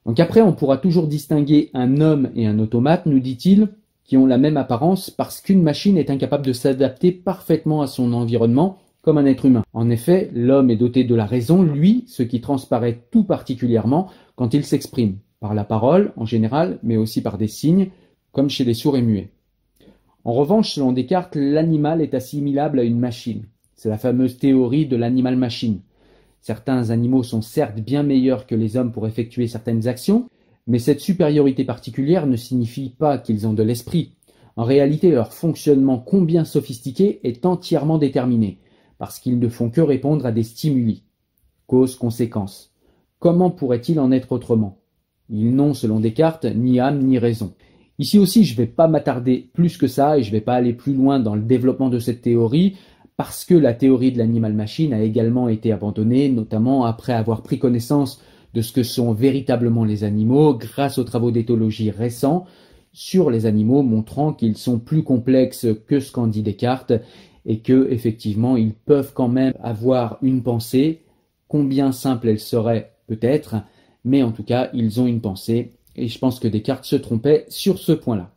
Donc 0.06 0.20
après, 0.20 0.42
on 0.42 0.54
pourra 0.54 0.78
toujours 0.78 1.08
distinguer 1.08 1.70
un 1.74 2.00
homme 2.00 2.30
et 2.36 2.48
un 2.48 2.60
automate, 2.60 3.06
nous 3.06 3.20
dit-il, 3.20 3.70
qui 4.06 4.16
ont 4.16 4.26
la 4.26 4.38
même 4.38 4.58
apparence 4.58 5.10
parce 5.10 5.42
qu'une 5.42 5.62
machine 5.62 5.98
est 5.98 6.10
incapable 6.10 6.46
de 6.46 6.54
s'adapter 6.54 7.12
parfaitement 7.12 7.82
à 7.82 7.88
son 7.88 8.14
environnement 8.14 8.80
comme 9.02 9.18
un 9.18 9.26
être 9.26 9.46
humain. 9.46 9.64
En 9.74 9.90
effet, 9.90 10.30
l'homme 10.34 10.70
est 10.70 10.78
doté 10.78 11.04
de 11.04 11.14
la 11.14 11.26
raison, 11.26 11.62
lui, 11.62 12.06
ce 12.08 12.24
qui 12.24 12.42
transparaît 12.42 13.04
tout 13.12 13.26
particulièrement 13.26 14.10
quand 14.36 14.54
il 14.54 14.64
s'exprime, 14.64 15.18
par 15.40 15.54
la 15.54 15.66
parole 15.66 16.14
en 16.16 16.26
général, 16.26 16.80
mais 16.84 16.98
aussi 16.98 17.22
par 17.22 17.38
des 17.38 17.48
signes, 17.48 17.90
comme 18.32 18.50
chez 18.50 18.64
les 18.64 18.74
sourds 18.74 18.98
et 18.98 19.02
muets. 19.02 19.30
En 20.28 20.34
revanche, 20.34 20.74
selon 20.74 20.92
Descartes, 20.92 21.38
l'animal 21.38 22.02
est 22.02 22.14
assimilable 22.14 22.80
à 22.82 22.84
une 22.84 23.00
machine. 23.00 23.46
C'est 23.78 23.88
la 23.88 23.98
fameuse 23.98 24.38
théorie 24.38 24.86
de 24.86 24.98
l'animal-machine. 24.98 25.80
Certains 26.42 26.90
animaux 26.90 27.24
sont 27.24 27.42
certes 27.42 27.80
bien 27.80 28.04
meilleurs 28.04 28.46
que 28.46 28.54
les 28.54 28.76
hommes 28.76 28.92
pour 28.92 29.08
effectuer 29.08 29.48
certaines 29.48 29.88
actions, 29.88 30.28
mais 30.68 30.80
cette 30.80 31.00
supériorité 31.00 31.64
particulière 31.64 32.28
ne 32.28 32.36
signifie 32.36 32.90
pas 32.90 33.18
qu'ils 33.18 33.48
ont 33.48 33.54
de 33.54 33.64
l'esprit. 33.64 34.16
En 34.58 34.66
réalité, 34.66 35.12
leur 35.12 35.32
fonctionnement 35.32 35.98
combien 35.98 36.44
sophistiqué 36.44 37.22
est 37.24 37.46
entièrement 37.46 37.98
déterminé, 37.98 38.60
parce 38.98 39.20
qu'ils 39.20 39.40
ne 39.40 39.48
font 39.48 39.70
que 39.70 39.80
répondre 39.80 40.26
à 40.26 40.34
des 40.34 40.44
stimuli. 40.44 41.04
Cause-conséquence. 41.68 42.74
Comment 43.20 43.50
pourrait-il 43.50 43.98
en 43.98 44.12
être 44.12 44.34
autrement? 44.34 44.80
Ils 45.30 45.56
n'ont, 45.56 45.74
selon 45.74 46.02
Descartes, 46.02 46.44
ni 46.44 46.82
âme 46.82 47.02
ni 47.02 47.18
raison. 47.18 47.54
Ici 48.00 48.20
aussi, 48.20 48.44
je 48.44 48.54
ne 48.54 48.58
vais 48.58 48.68
pas 48.68 48.88
m'attarder 48.88 49.50
plus 49.54 49.78
que 49.78 49.88
ça 49.88 50.18
et 50.18 50.24
je 50.24 50.28
ne 50.28 50.34
vais 50.34 50.42
pas 50.42 50.54
aller 50.56 50.74
plus 50.74 50.94
loin 50.94 51.20
dans 51.20 51.36
le 51.36 51.42
développement 51.42 51.90
de 51.90 52.00
cette 52.00 52.22
théorie, 52.22 52.76
parce 53.18 53.44
que 53.44 53.56
la 53.56 53.74
théorie 53.74 54.12
de 54.12 54.20
l'animal-machine 54.20 54.94
a 54.94 55.02
également 55.02 55.50
été 55.50 55.72
abandonnée, 55.72 56.30
notamment 56.30 56.86
après 56.86 57.14
avoir 57.14 57.42
pris 57.42 57.58
connaissance 57.58 58.22
de 58.54 58.62
ce 58.62 58.72
que 58.72 58.84
sont 58.84 59.14
véritablement 59.14 59.84
les 59.84 60.04
animaux 60.04 60.54
grâce 60.54 61.00
aux 61.00 61.04
travaux 61.04 61.32
d'éthologie 61.32 61.90
récents 61.90 62.46
sur 62.94 63.30
les 63.30 63.46
animaux 63.46 63.82
montrant 63.82 64.34
qu'ils 64.34 64.58
sont 64.58 64.80
plus 64.80 65.04
complexes 65.04 65.68
que 65.88 66.00
ce 66.00 66.12
qu'en 66.12 66.28
dit 66.28 66.44
Descartes 66.44 66.94
et 67.46 67.60
que 67.60 67.88
effectivement 67.92 68.58
ils 68.58 68.74
peuvent 68.74 69.14
quand 69.14 69.28
même 69.28 69.54
avoir 69.62 70.18
une 70.22 70.42
pensée, 70.44 71.04
combien 71.48 71.92
simple 71.92 72.30
elle 72.30 72.40
serait 72.40 72.94
peut-être, 73.08 73.56
mais 74.04 74.24
en 74.24 74.32
tout 74.32 74.44
cas 74.44 74.70
ils 74.74 75.00
ont 75.00 75.08
une 75.08 75.22
pensée 75.22 75.77
et 75.98 76.08
je 76.08 76.20
pense 76.20 76.40
que 76.40 76.48
Descartes 76.48 76.86
se 76.86 76.96
trompait 76.96 77.46
sur 77.50 77.80
ce 77.80 77.92
point-là. 77.92 78.32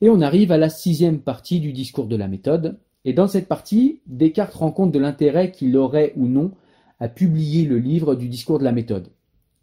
Et 0.00 0.10
on 0.10 0.20
arrive 0.20 0.52
à 0.52 0.58
la 0.58 0.68
sixième 0.68 1.20
partie 1.20 1.60
du 1.60 1.72
discours 1.72 2.06
de 2.06 2.16
la 2.16 2.28
méthode, 2.28 2.78
et 3.04 3.12
dans 3.12 3.28
cette 3.28 3.48
partie, 3.48 4.00
Descartes 4.06 4.54
rend 4.54 4.70
compte 4.70 4.92
de 4.92 4.98
l'intérêt 4.98 5.50
qu'il 5.50 5.76
aurait 5.76 6.12
ou 6.16 6.26
non 6.26 6.52
à 7.00 7.08
publier 7.08 7.64
le 7.64 7.78
livre 7.78 8.14
du 8.14 8.28
discours 8.28 8.58
de 8.58 8.64
la 8.64 8.72
méthode. 8.72 9.08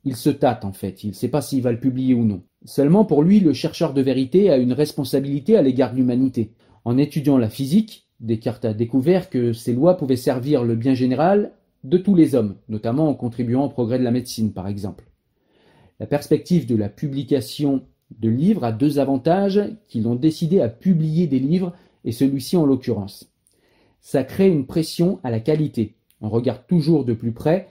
Il 0.03 0.15
se 0.15 0.29
tâte 0.29 0.65
en 0.65 0.73
fait, 0.73 1.03
il 1.03 1.09
ne 1.09 1.15
sait 1.15 1.27
pas 1.27 1.41
s'il 1.41 1.61
va 1.61 1.71
le 1.71 1.79
publier 1.79 2.13
ou 2.13 2.23
non. 2.23 2.41
Seulement 2.65 3.05
pour 3.05 3.23
lui, 3.23 3.39
le 3.39 3.53
chercheur 3.53 3.93
de 3.93 4.01
vérité 4.01 4.49
a 4.49 4.57
une 4.57 4.73
responsabilité 4.73 5.57
à 5.57 5.61
l'égard 5.61 5.91
de 5.91 5.97
l'humanité. 5.97 6.53
En 6.85 6.97
étudiant 6.97 7.37
la 7.37 7.49
physique, 7.49 8.07
Descartes 8.19 8.65
a 8.65 8.73
découvert 8.73 9.29
que 9.29 9.53
ces 9.53 9.73
lois 9.73 9.97
pouvaient 9.97 10.15
servir 10.15 10.63
le 10.63 10.75
bien 10.75 10.93
général 10.93 11.53
de 11.83 11.97
tous 11.97 12.15
les 12.15 12.35
hommes, 12.35 12.55
notamment 12.69 13.09
en 13.09 13.15
contribuant 13.15 13.65
au 13.65 13.69
progrès 13.69 13.99
de 13.99 14.03
la 14.03 14.11
médecine 14.11 14.53
par 14.53 14.67
exemple. 14.67 15.10
La 16.01 16.07
perspective 16.07 16.65
de 16.65 16.75
la 16.75 16.89
publication 16.89 17.85
de 18.17 18.27
livres 18.27 18.65
a 18.65 18.73
deux 18.73 18.99
avantages 18.99 19.61
qui 19.87 20.01
l'ont 20.01 20.15
décidé 20.15 20.59
à 20.59 20.67
publier 20.67 21.27
des 21.27 21.39
livres, 21.39 21.73
et 22.03 22.11
celui-ci 22.11 22.57
en 22.57 22.65
l'occurrence 22.65 23.31
ça 24.01 24.23
crée 24.23 24.49
une 24.49 24.65
pression 24.65 25.19
à 25.23 25.29
la 25.29 25.39
qualité. 25.39 25.93
On 26.19 26.29
regarde 26.29 26.65
toujours 26.67 27.05
de 27.05 27.13
plus 27.13 27.31
près 27.31 27.69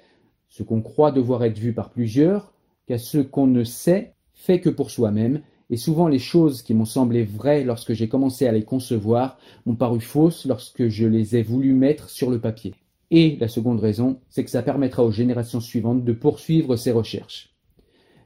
ce 0.48 0.62
qu'on 0.62 0.80
croit 0.80 1.12
devoir 1.12 1.44
être 1.44 1.58
vu 1.58 1.72
par 1.72 1.90
plusieurs, 1.90 2.52
qu'à 2.86 2.98
ce 2.98 3.18
qu'on 3.18 3.46
ne 3.46 3.64
sait 3.64 4.14
fait 4.32 4.60
que 4.60 4.70
pour 4.70 4.90
soi-même, 4.90 5.42
et 5.68 5.76
souvent 5.76 6.08
les 6.08 6.18
choses 6.18 6.62
qui 6.62 6.72
m'ont 6.72 6.84
semblé 6.84 7.24
vraies 7.24 7.64
lorsque 7.64 7.92
j'ai 7.92 8.08
commencé 8.08 8.46
à 8.46 8.52
les 8.52 8.64
concevoir 8.64 9.38
m'ont 9.66 9.76
paru 9.76 10.00
fausses 10.00 10.44
lorsque 10.46 10.88
je 10.88 11.06
les 11.06 11.36
ai 11.36 11.42
voulu 11.42 11.72
mettre 11.72 12.08
sur 12.08 12.30
le 12.30 12.40
papier. 12.40 12.74
Et 13.10 13.36
la 13.40 13.48
seconde 13.48 13.80
raison, 13.80 14.20
c'est 14.28 14.44
que 14.44 14.50
ça 14.50 14.62
permettra 14.62 15.04
aux 15.04 15.10
générations 15.10 15.60
suivantes 15.60 16.04
de 16.04 16.12
poursuivre 16.12 16.76
ces 16.76 16.92
recherches. 16.92 17.49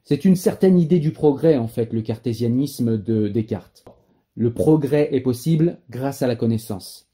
C'est 0.06 0.26
une 0.26 0.36
certaine 0.36 0.78
idée 0.78 0.98
du 0.98 1.12
progrès, 1.12 1.56
en 1.56 1.66
fait, 1.66 1.94
le 1.94 2.02
cartésianisme 2.02 3.02
de 3.02 3.26
Descartes. 3.28 3.86
Le 4.34 4.52
progrès 4.52 5.08
est 5.12 5.22
possible 5.22 5.78
grâce 5.88 6.20
à 6.20 6.26
la 6.26 6.36
connaissance. 6.36 7.08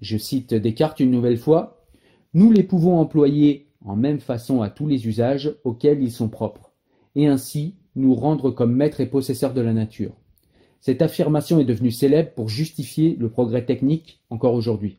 Je 0.00 0.16
cite 0.16 0.54
Descartes 0.54 1.00
une 1.00 1.10
nouvelle 1.10 1.36
fois. 1.36 1.84
Nous 2.32 2.50
les 2.50 2.62
pouvons 2.62 2.98
employer 2.98 3.68
en 3.84 3.96
même 3.96 4.18
façon 4.18 4.62
à 4.62 4.70
tous 4.70 4.86
les 4.86 5.06
usages 5.06 5.54
auxquels 5.64 6.02
ils 6.02 6.10
sont 6.10 6.30
propres, 6.30 6.72
et 7.16 7.26
ainsi 7.26 7.74
nous 7.96 8.14
rendre 8.14 8.50
comme 8.50 8.74
maîtres 8.74 9.02
et 9.02 9.10
possesseurs 9.10 9.52
de 9.52 9.60
la 9.60 9.74
nature. 9.74 10.14
Cette 10.80 11.02
affirmation 11.02 11.60
est 11.60 11.66
devenue 11.66 11.90
célèbre 11.90 12.30
pour 12.30 12.48
justifier 12.48 13.14
le 13.20 13.28
progrès 13.28 13.66
technique 13.66 14.22
encore 14.30 14.54
aujourd'hui. 14.54 14.96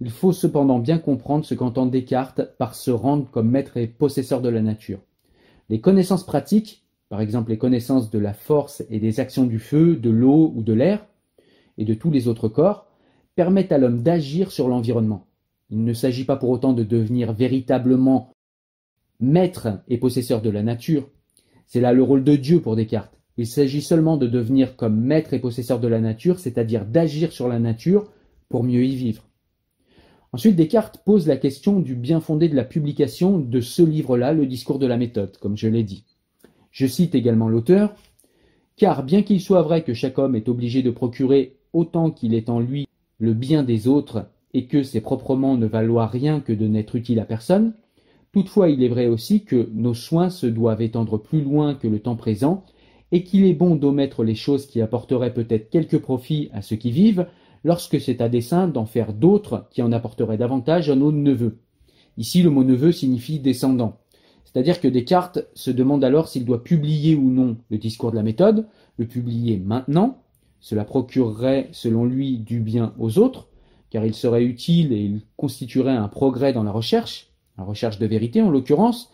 Il 0.00 0.10
faut 0.10 0.32
cependant 0.32 0.78
bien 0.78 0.98
comprendre 0.98 1.44
ce 1.44 1.54
qu'entend 1.54 1.86
Descartes 1.86 2.42
par 2.58 2.76
se 2.76 2.92
rendre 2.92 3.28
comme 3.32 3.50
maître 3.50 3.76
et 3.76 3.88
possesseur 3.88 4.40
de 4.40 4.50
la 4.50 4.62
nature. 4.62 5.00
Les 5.68 5.80
connaissances 5.80 6.26
pratiques, 6.26 6.84
par 7.08 7.20
exemple 7.20 7.50
les 7.50 7.58
connaissances 7.58 8.10
de 8.10 8.18
la 8.18 8.34
force 8.34 8.84
et 8.90 8.98
des 8.98 9.20
actions 9.20 9.44
du 9.44 9.58
feu, 9.58 9.96
de 9.96 10.10
l'eau 10.10 10.52
ou 10.54 10.62
de 10.62 10.72
l'air, 10.72 11.06
et 11.78 11.84
de 11.84 11.94
tous 11.94 12.10
les 12.10 12.28
autres 12.28 12.48
corps, 12.48 12.86
permettent 13.34 13.72
à 13.72 13.78
l'homme 13.78 14.02
d'agir 14.02 14.52
sur 14.52 14.68
l'environnement. 14.68 15.26
Il 15.70 15.84
ne 15.84 15.92
s'agit 15.92 16.24
pas 16.24 16.36
pour 16.36 16.50
autant 16.50 16.72
de 16.72 16.84
devenir 16.84 17.32
véritablement 17.32 18.32
maître 19.20 19.80
et 19.88 19.98
possesseur 19.98 20.42
de 20.42 20.50
la 20.50 20.62
nature. 20.62 21.08
C'est 21.66 21.80
là 21.80 21.92
le 21.92 22.02
rôle 22.02 22.24
de 22.24 22.36
Dieu 22.36 22.60
pour 22.60 22.76
Descartes. 22.76 23.18
Il 23.36 23.46
s'agit 23.46 23.82
seulement 23.82 24.16
de 24.16 24.28
devenir 24.28 24.76
comme 24.76 25.00
maître 25.00 25.34
et 25.34 25.40
possesseur 25.40 25.80
de 25.80 25.88
la 25.88 26.00
nature, 26.00 26.38
c'est-à-dire 26.38 26.84
d'agir 26.84 27.32
sur 27.32 27.48
la 27.48 27.58
nature 27.58 28.12
pour 28.48 28.62
mieux 28.62 28.84
y 28.84 28.94
vivre. 28.94 29.24
Ensuite, 30.34 30.56
Descartes 30.56 31.00
pose 31.04 31.28
la 31.28 31.36
question 31.36 31.78
du 31.78 31.94
bien 31.94 32.18
fondé 32.18 32.48
de 32.48 32.56
la 32.56 32.64
publication 32.64 33.38
de 33.38 33.60
ce 33.60 33.82
livre-là, 33.82 34.32
le 34.32 34.46
discours 34.46 34.80
de 34.80 34.86
la 34.88 34.96
méthode, 34.96 35.36
comme 35.36 35.56
je 35.56 35.68
l'ai 35.68 35.84
dit. 35.84 36.02
Je 36.72 36.88
cite 36.88 37.14
également 37.14 37.48
l'auteur, 37.48 37.94
car 38.74 39.04
bien 39.04 39.22
qu'il 39.22 39.40
soit 39.40 39.62
vrai 39.62 39.84
que 39.84 39.94
chaque 39.94 40.18
homme 40.18 40.34
est 40.34 40.48
obligé 40.48 40.82
de 40.82 40.90
procurer 40.90 41.54
autant 41.72 42.10
qu'il 42.10 42.34
est 42.34 42.48
en 42.48 42.58
lui 42.58 42.88
le 43.18 43.32
bien 43.32 43.62
des 43.62 43.86
autres 43.86 44.26
et 44.54 44.66
que 44.66 44.82
c'est 44.82 45.00
proprement 45.00 45.56
ne 45.56 45.66
valoir 45.66 46.10
rien 46.10 46.40
que 46.40 46.52
de 46.52 46.66
n'être 46.66 46.96
utile 46.96 47.20
à 47.20 47.24
personne. 47.24 47.74
Toutefois, 48.32 48.70
il 48.70 48.82
est 48.82 48.88
vrai 48.88 49.06
aussi 49.06 49.44
que 49.44 49.70
nos 49.72 49.94
soins 49.94 50.30
se 50.30 50.48
doivent 50.48 50.82
étendre 50.82 51.16
plus 51.16 51.42
loin 51.42 51.76
que 51.76 51.86
le 51.86 52.00
temps 52.00 52.16
présent, 52.16 52.64
et 53.12 53.22
qu'il 53.22 53.44
est 53.44 53.54
bon 53.54 53.76
d'omettre 53.76 54.24
les 54.24 54.34
choses 54.34 54.66
qui 54.66 54.80
apporteraient 54.80 55.32
peut-être 55.32 55.70
quelques 55.70 56.00
profits 56.00 56.50
à 56.52 56.60
ceux 56.60 56.74
qui 56.74 56.90
vivent, 56.90 57.28
lorsque 57.64 58.00
c'est 58.00 58.20
à 58.20 58.28
dessein 58.28 58.68
d'en 58.68 58.86
faire 58.86 59.12
d'autres 59.12 59.66
qui 59.70 59.82
en 59.82 59.90
apporteraient 59.90 60.38
davantage 60.38 60.90
à 60.90 60.94
nos 60.94 61.10
neveux. 61.10 61.58
Ici, 62.16 62.42
le 62.42 62.50
mot 62.50 62.62
neveu 62.62 62.92
signifie 62.92 63.40
descendant. 63.40 63.98
C'est-à-dire 64.44 64.80
que 64.80 64.86
Descartes 64.86 65.40
se 65.54 65.72
demande 65.72 66.04
alors 66.04 66.28
s'il 66.28 66.44
doit 66.44 66.62
publier 66.62 67.16
ou 67.16 67.28
non 67.28 67.56
le 67.70 67.78
discours 67.78 68.12
de 68.12 68.16
la 68.16 68.22
méthode, 68.22 68.68
le 68.98 69.06
publier 69.06 69.56
maintenant, 69.58 70.22
cela 70.60 70.84
procurerait, 70.84 71.68
selon 71.72 72.04
lui, 72.04 72.38
du 72.38 72.60
bien 72.60 72.94
aux 72.98 73.18
autres, 73.18 73.48
car 73.90 74.04
il 74.06 74.14
serait 74.14 74.44
utile 74.44 74.92
et 74.92 75.00
il 75.00 75.22
constituerait 75.36 75.96
un 75.96 76.08
progrès 76.08 76.52
dans 76.52 76.62
la 76.62 76.70
recherche, 76.70 77.32
la 77.58 77.64
recherche 77.64 77.98
de 77.98 78.06
vérité 78.06 78.42
en 78.42 78.50
l'occurrence. 78.50 79.10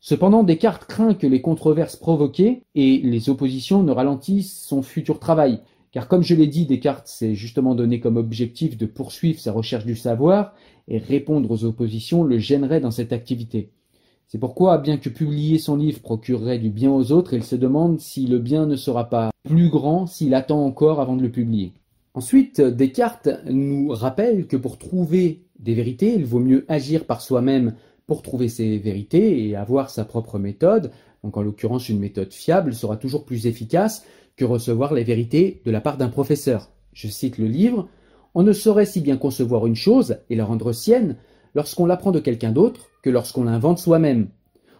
Cependant, 0.00 0.42
Descartes 0.42 0.86
craint 0.86 1.14
que 1.14 1.26
les 1.26 1.42
controverses 1.42 1.96
provoquées 1.96 2.62
et 2.74 2.98
les 2.98 3.28
oppositions 3.28 3.82
ne 3.82 3.92
ralentissent 3.92 4.62
son 4.66 4.82
futur 4.82 5.18
travail, 5.18 5.60
car 5.94 6.08
comme 6.08 6.24
je 6.24 6.34
l'ai 6.34 6.48
dit, 6.48 6.66
Descartes 6.66 7.06
s'est 7.06 7.36
justement 7.36 7.76
donné 7.76 8.00
comme 8.00 8.16
objectif 8.16 8.76
de 8.76 8.84
poursuivre 8.84 9.38
sa 9.38 9.52
recherche 9.52 9.86
du 9.86 9.94
savoir, 9.94 10.52
et 10.88 10.98
répondre 10.98 11.48
aux 11.48 11.64
oppositions 11.64 12.24
le 12.24 12.38
gênerait 12.38 12.80
dans 12.80 12.90
cette 12.90 13.12
activité. 13.12 13.70
C'est 14.26 14.38
pourquoi, 14.38 14.78
bien 14.78 14.98
que 14.98 15.08
publier 15.08 15.58
son 15.58 15.76
livre 15.76 16.00
procurerait 16.00 16.58
du 16.58 16.70
bien 16.70 16.90
aux 16.90 17.12
autres, 17.12 17.34
il 17.34 17.44
se 17.44 17.54
demande 17.54 18.00
si 18.00 18.26
le 18.26 18.40
bien 18.40 18.66
ne 18.66 18.74
sera 18.74 19.08
pas 19.08 19.30
plus 19.44 19.68
grand 19.68 20.08
s'il 20.08 20.34
attend 20.34 20.66
encore 20.66 21.00
avant 21.00 21.14
de 21.14 21.22
le 21.22 21.30
publier. 21.30 21.74
Ensuite, 22.14 22.60
Descartes 22.60 23.28
nous 23.48 23.90
rappelle 23.90 24.48
que 24.48 24.56
pour 24.56 24.78
trouver 24.78 25.44
des 25.60 25.74
vérités, 25.74 26.12
il 26.14 26.24
vaut 26.24 26.40
mieux 26.40 26.64
agir 26.66 27.04
par 27.04 27.20
soi-même 27.20 27.74
pour 28.08 28.22
trouver 28.22 28.48
ces 28.48 28.78
vérités 28.78 29.46
et 29.46 29.54
avoir 29.54 29.90
sa 29.90 30.04
propre 30.04 30.40
méthode. 30.40 30.90
Donc 31.22 31.36
en 31.36 31.42
l'occurrence, 31.42 31.88
une 31.88 32.00
méthode 32.00 32.32
fiable 32.32 32.74
sera 32.74 32.96
toujours 32.96 33.24
plus 33.24 33.46
efficace 33.46 34.04
que 34.36 34.44
recevoir 34.44 34.94
les 34.94 35.04
vérités 35.04 35.62
de 35.64 35.70
la 35.70 35.80
part 35.80 35.96
d'un 35.96 36.08
professeur. 36.08 36.70
Je 36.92 37.08
cite 37.08 37.38
le 37.38 37.46
livre, 37.46 37.88
On 38.34 38.42
ne 38.42 38.52
saurait 38.52 38.86
si 38.86 39.00
bien 39.00 39.16
concevoir 39.16 39.66
une 39.66 39.76
chose 39.76 40.18
et 40.28 40.34
la 40.34 40.44
rendre 40.44 40.72
sienne 40.72 41.16
lorsqu'on 41.54 41.86
l'apprend 41.86 42.10
de 42.10 42.18
quelqu'un 42.18 42.50
d'autre 42.50 42.90
que 43.02 43.10
lorsqu'on 43.10 43.44
l'invente 43.44 43.78
soi-même. 43.78 44.28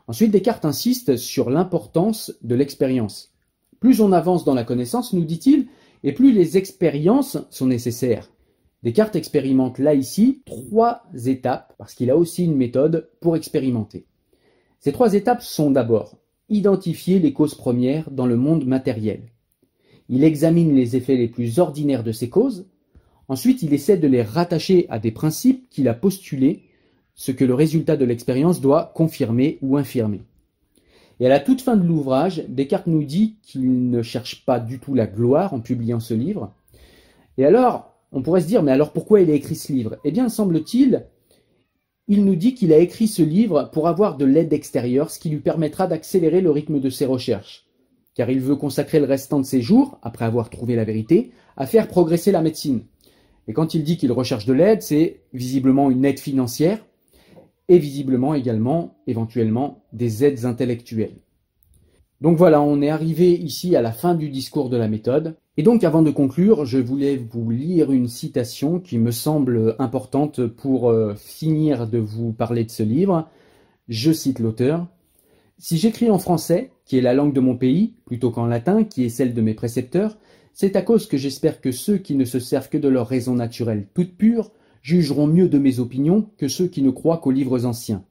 Ensuite, 0.09 0.33
Descartes 0.33 0.65
insiste 0.65 1.17
sur 1.17 1.51
l'importance 1.51 2.35
de 2.43 2.55
l'expérience. 2.55 3.33
Plus 3.79 4.01
on 4.01 4.13
avance 4.13 4.45
dans 4.45 4.55
la 4.55 4.65
connaissance, 4.65 5.13
nous 5.13 5.25
dit-il, 5.25 5.69
et 6.03 6.13
plus 6.13 6.33
les 6.33 6.57
expériences 6.57 7.39
sont 7.51 7.67
nécessaires. 7.67 8.31
Descartes 8.83 9.17
expérimente 9.17 9.79
là 9.79 9.95
ici 9.95 10.43
trois 10.45 11.05
étapes, 11.27 11.75
parce 11.79 11.95
qu'il 11.95 12.11
a 12.11 12.17
aussi 12.17 12.45
une 12.45 12.57
méthode 12.57 13.09
pour 13.21 13.37
expérimenter. 13.37 14.07
Ces 14.81 14.93
trois 14.93 15.15
étapes 15.15 15.43
sont 15.43 15.71
d'abord 15.71 16.19
identifier 16.49 17.19
les 17.19 17.33
causes 17.33 17.55
premières 17.55 18.11
dans 18.11 18.27
le 18.27 18.37
monde 18.37 18.67
matériel. 18.67 19.34
Il 20.09 20.25
examine 20.25 20.75
les 20.75 20.97
effets 20.97 21.17
les 21.17 21.29
plus 21.29 21.59
ordinaires 21.59 22.05
de 22.05 22.13
ces 22.13 22.29
causes. 22.29 22.67
Ensuite, 23.29 23.63
il 23.63 23.73
essaie 23.73 23.97
de 23.97 24.07
les 24.07 24.23
rattacher 24.23 24.87
à 24.91 24.99
des 24.99 25.11
principes 25.11 25.69
qu'il 25.71 25.89
a 25.89 25.95
postulés, 25.95 26.65
ce 27.15 27.33
que 27.33 27.45
le 27.45 27.55
résultat 27.55 27.97
de 27.97 28.05
l'expérience 28.05 28.61
doit 28.61 28.93
confirmer 28.95 29.59
ou 29.63 29.77
infirmer. 29.77 30.23
Et 31.21 31.27
à 31.27 31.29
la 31.29 31.41
toute 31.41 31.63
fin 31.63 31.77
de 31.77 31.87
l'ouvrage, 31.87 32.45
Descartes 32.49 32.89
nous 32.89 33.05
dit 33.05 33.37
qu'il 33.43 33.91
ne 33.91 34.03
cherche 34.03 34.45
pas 34.45 34.59
du 34.59 34.81
tout 34.81 34.95
la 34.95 35.07
gloire 35.07 35.55
en 35.55 35.61
publiant 35.61 36.01
ce 36.01 36.13
livre. 36.13 36.53
Et 37.39 37.45
alors, 37.45 37.95
on 38.13 38.23
pourrait 38.23 38.41
se 38.41 38.47
dire, 38.47 38.63
mais 38.63 38.73
alors 38.73 38.93
pourquoi 38.93 39.21
il 39.21 39.31
a 39.31 39.35
écrit 39.35 39.55
ce 39.55 39.73
livre? 39.73 39.97
Eh 40.05 40.11
bien, 40.11 40.29
semble-t-il, 40.29 41.07
il 42.09 42.25
nous 42.25 42.37
dit 42.37 42.55
qu'il 42.55 42.73
a 42.73 42.79
écrit 42.79 43.09
ce 43.09 43.23
livre 43.23 43.71
pour 43.73 43.89
avoir 43.89 44.17
de 44.17 44.25
l'aide 44.25 44.53
extérieure, 44.53 45.11
ce 45.11 45.19
qui 45.19 45.31
lui 45.31 45.41
permettra 45.41 45.87
d'accélérer 45.87 46.41
le 46.41 46.51
rythme 46.51 46.81
de 46.81 46.91
ses 46.91 47.07
recherches. 47.07 47.64
Car 48.15 48.31
il 48.31 48.41
veut 48.41 48.57
consacrer 48.57 49.01
le 49.01 49.07
restant 49.07 49.41
de 49.41 49.45
ses 49.45 49.61
jours, 49.61 49.99
après 50.03 50.25
avoir 50.25 50.51
trouvé 50.51 50.77
la 50.77 50.85
vérité, 50.85 51.33
à 51.57 51.67
faire 51.67 51.89
progresser 51.89 52.33
la 52.33 52.43
médecine. 52.43 52.83
Et 53.49 53.53
quand 53.53 53.75
il 53.75 53.85
dit 53.85 53.97
qu'il 53.97 54.13
recherche 54.13 54.47
de 54.47 54.53
l'aide, 54.53 54.83
c'est 54.83 55.21
visiblement 55.33 55.91
une 55.91 56.05
aide 56.05 56.21
financière, 56.21 56.85
et 57.69 57.79
visiblement 57.79 58.35
également, 58.35 58.97
éventuellement, 59.07 59.85
des 59.93 60.25
aides 60.25 60.45
intellectuelles. 60.45 61.17
Donc 62.21 62.39
voilà, 62.39 62.63
on 62.63 62.81
est 62.81 62.89
arrivé 62.89 63.33
ici 63.33 63.77
à 63.77 63.83
la 63.83 63.93
fin 63.93 64.15
du 64.15 64.29
discours 64.29 64.71
de 64.71 64.77
la 64.77 64.89
méthode. 64.89 65.37
Et 65.57 65.63
donc 65.63 65.85
avant 65.85 66.03
de 66.03 66.11
conclure, 66.11 66.65
je 66.65 66.79
voulais 66.79 67.17
vous 67.17 67.51
lire 67.51 67.93
une 67.93 68.09
citation 68.09 68.81
qui 68.81 68.99
me 68.99 69.11
semble 69.11 69.77
importante 69.79 70.47
pour 70.47 70.91
euh, 70.91 71.15
finir 71.17 71.87
de 71.87 71.99
vous 71.99 72.33
parler 72.33 72.65
de 72.65 72.71
ce 72.71 72.83
livre. 72.83 73.29
Je 73.89 74.13
cite 74.13 74.39
l'auteur. 74.39 74.87
Si 75.59 75.77
j'écris 75.77 76.11
en 76.11 76.19
français, 76.19 76.71
qui 76.85 76.99
est 76.99 77.03
la 77.03 77.15
langue 77.15 77.33
de 77.33 77.41
mon 77.41 77.57
pays, 77.57 77.95
plutôt 78.05 78.31
qu'en 78.31 78.47
latin, 78.47 78.85
qui 78.85 79.05
est 79.05 79.09
celle 79.09 79.35
de 79.35 79.41
mes 79.41 79.55
précepteurs, 79.55 80.19
c'est 80.53 80.77
à 80.77 80.83
cause 80.83 81.07
que 81.07 81.17
j'espère 81.17 81.61
que 81.61 81.73
ceux 81.73 81.99
qui 81.99 82.15
ne 82.15 82.25
se 82.25 82.39
servent 82.39 82.69
que 82.69 82.79
de 82.79 82.89
leur 82.89 83.09
raison 83.09 83.35
naturelle 83.35 83.89
toute 83.95 84.17
pure 84.17 84.53
jugeront 84.83 85.27
mieux 85.27 85.49
de 85.49 85.59
mes 85.59 85.81
opinions 85.81 86.29
que 86.37 86.47
ceux 86.47 86.69
qui 86.69 86.83
ne 86.83 86.91
croient 86.91 87.19
qu'aux 87.19 87.31
livres 87.31 87.65
anciens. 87.65 88.05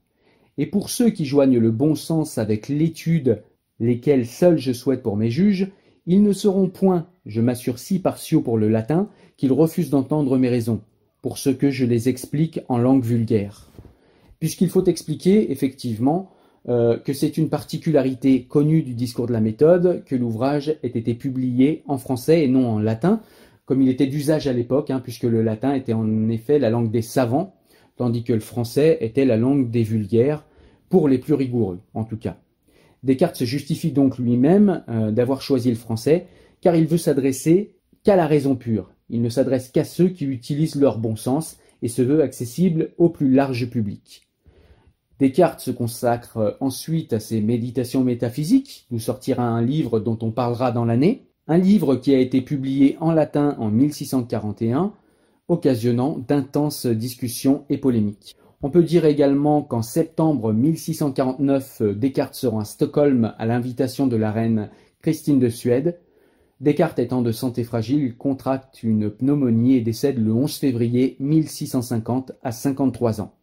Et 0.58 0.66
pour 0.66 0.90
ceux 0.90 1.10
qui 1.10 1.26
joignent 1.26 1.60
le 1.60 1.72
bon 1.72 1.96
sens 1.96 2.38
avec 2.38 2.68
l'étude, 2.68 3.44
lesquels 3.80 4.26
seuls 4.26 4.58
je 4.58 4.74
souhaite 4.74 5.04
pour 5.04 5.18
mes 5.18 5.30
juges, 5.30 5.72
ils 6.06 6.22
ne 6.22 6.34
seront 6.34 6.68
point, 6.68 7.08
je 7.26 7.42
m'assure 7.42 7.80
si 7.80 8.00
partiaux 8.00 8.42
pour 8.42 8.58
le 8.58 8.70
latin, 8.70 9.08
qu'ils 9.38 9.54
refusent 9.54 9.90
d'entendre 9.90 10.38
mes 10.38 10.50
raisons, 10.50 10.82
pour 11.22 11.38
ce 11.38 11.50
que 11.50 11.70
je 11.70 11.86
les 11.86 12.10
explique 12.10 12.60
en 12.68 12.78
langue 12.78 13.04
vulgaire. 13.04 13.72
Puisqu'il 14.40 14.70
faut 14.70 14.84
expliquer, 14.84 15.52
effectivement, 15.52 16.33
euh, 16.70 16.98
que 16.98 17.14
c'est 17.14 17.38
une 17.38 17.50
particularité 17.50 18.44
connue 18.44 18.84
du 18.84 18.94
discours 18.94 19.28
de 19.28 19.34
la 19.34 19.42
méthode 19.42 20.04
que 20.06 20.16
l'ouvrage 20.16 20.70
ait 20.82 20.88
été 20.88 21.14
publié 21.14 21.84
en 21.88 21.98
français 21.98 22.44
et 22.44 22.48
non 22.48 22.68
en 22.68 22.80
latin, 22.80 23.22
comme 23.66 23.82
il 23.82 23.90
était 23.90 24.08
d'usage 24.08 24.48
à 24.48 24.54
l'époque, 24.54 24.90
hein, 24.90 25.02
puisque 25.02 25.24
le 25.24 25.42
latin 25.42 25.74
était 25.74 25.94
en 25.94 26.30
effet 26.30 26.60
la 26.60 26.70
langue 26.70 26.92
des 26.92 27.02
savants, 27.02 27.56
tandis 27.98 28.24
que 28.24 28.34
le 28.34 28.40
français 28.40 28.98
était 29.02 29.26
la 29.26 29.38
langue 29.38 29.70
des 29.70 29.84
vulgaires, 29.84 30.46
pour 30.90 31.08
les 31.08 31.18
plus 31.18 31.34
rigoureux 31.34 31.80
en 31.96 32.04
tout 32.04 32.18
cas. 32.18 32.38
Descartes 33.02 33.36
se 33.36 33.46
justifie 33.46 33.92
donc 33.92 34.18
lui-même 34.18 34.84
euh, 34.90 35.12
d'avoir 35.12 35.42
choisi 35.42 35.70
le 35.70 35.76
français, 35.76 36.28
car 36.62 36.76
il 36.76 36.86
veut 36.86 36.98
s'adresser 36.98 37.76
qu'à 38.04 38.16
la 38.16 38.28
raison 38.28 38.56
pure. 38.56 38.92
Il 39.10 39.22
ne 39.22 39.30
s'adresse 39.30 39.70
qu'à 39.70 39.84
ceux 39.84 40.10
qui 40.10 40.26
utilisent 40.26 40.76
leur 40.76 41.00
bon 41.00 41.16
sens 41.16 41.58
et 41.82 41.88
se 41.88 42.02
veut 42.02 42.22
accessible 42.22 42.92
au 42.98 43.10
plus 43.10 43.30
large 43.32 43.70
public. 43.70 44.30
Descartes 45.20 45.60
se 45.60 45.72
consacre 45.72 46.58
ensuite 46.60 47.14
à 47.14 47.20
ses 47.20 47.40
méditations 47.40 48.04
métaphysiques, 48.04 48.88
nous 48.90 49.00
sortira 49.00 49.44
un 49.44 49.62
livre 49.62 50.00
dont 50.00 50.18
on 50.22 50.32
parlera 50.32 50.72
dans 50.72 50.86
l'année, 50.86 51.28
un 51.48 51.58
livre 51.58 51.96
qui 51.96 52.16
a 52.16 52.20
été 52.20 52.42
publié 52.42 52.98
en 53.00 53.12
latin 53.12 53.56
en 53.60 53.70
1641, 53.70 54.94
occasionnant 55.48 56.18
d'intenses 56.18 56.88
discussions 56.88 57.66
et 57.70 57.78
polémiques. 57.78 58.36
On 58.62 58.70
peut 58.70 58.84
dire 58.84 59.06
également 59.06 59.62
qu'en 59.62 59.82
septembre 59.82 60.54
1649, 60.54 61.82
Descartes 61.98 62.36
sera 62.36 62.62
à 62.62 62.66
Stockholm 62.66 63.34
à 63.38 63.46
l'invitation 63.46 64.08
de 64.08 64.16
la 64.16 64.32
reine 64.32 64.70
Christine 65.02 65.40
de 65.40 65.50
Suède. 65.50 66.00
Descartes 66.62 66.98
étant 66.98 67.22
de 67.22 67.34
santé 67.34 67.66
fragile, 67.66 68.16
contracte 68.16 68.82
une 68.82 69.10
pneumonie 69.10 69.76
et 69.76 69.82
décède 69.82 70.18
le 70.18 70.34
11 70.34 70.56
février 70.56 71.18
1650 71.20 72.32
à 72.42 72.54
53 72.54 73.20
ans. 73.20 73.34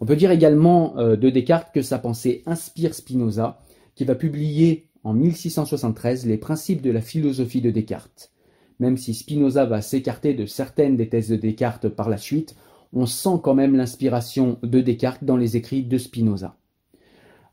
On 0.00 0.06
peut 0.06 0.16
dire 0.16 0.30
également 0.30 0.98
euh, 0.98 1.16
de 1.16 1.30
Descartes 1.30 1.72
que 1.72 1.82
sa 1.82 1.98
pensée 1.98 2.42
inspire 2.46 2.94
Spinoza, 2.94 3.58
qui 3.94 4.04
va 4.04 4.14
publier 4.14 4.88
en 5.04 5.12
1673 5.12 6.26
les 6.26 6.36
principes 6.36 6.82
de 6.82 6.90
la 6.90 7.00
philosophie 7.00 7.60
de 7.60 7.70
Descartes. 7.70 8.32
Même 8.78 8.96
si 8.96 9.14
Spinoza 9.14 9.64
va 9.64 9.80
s'écarter 9.80 10.34
de 10.34 10.46
certaines 10.46 10.96
des 10.96 11.08
thèses 11.08 11.28
de 11.28 11.36
Descartes 11.36 11.88
par 11.88 12.08
la 12.08 12.18
suite, 12.18 12.54
on 12.92 13.06
sent 13.06 13.40
quand 13.42 13.54
même 13.54 13.76
l'inspiration 13.76 14.58
de 14.62 14.80
Descartes 14.80 15.24
dans 15.24 15.36
les 15.36 15.56
écrits 15.56 15.82
de 15.82 15.98
Spinoza. 15.98 16.56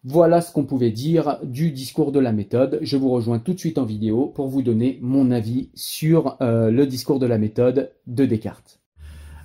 Voilà 0.03 0.41
ce 0.41 0.53
qu'on 0.53 0.65
pouvait 0.65 0.91
dire 0.91 1.39
du 1.43 1.71
discours 1.71 2.11
de 2.11 2.19
la 2.19 2.31
méthode. 2.31 2.77
Je 2.83 2.95
vous 2.95 3.09
rejoins 3.09 3.39
tout 3.39 3.53
de 3.53 3.59
suite 3.59 3.79
en 3.79 3.85
vidéo 3.85 4.27
pour 4.27 4.47
vous 4.47 4.61
donner 4.61 4.99
mon 5.01 5.31
avis 5.31 5.71
sur 5.73 6.37
euh, 6.41 6.69
le 6.69 6.85
discours 6.85 7.17
de 7.17 7.25
la 7.25 7.39
méthode 7.39 7.91
de 8.05 8.25
Descartes. 8.25 8.79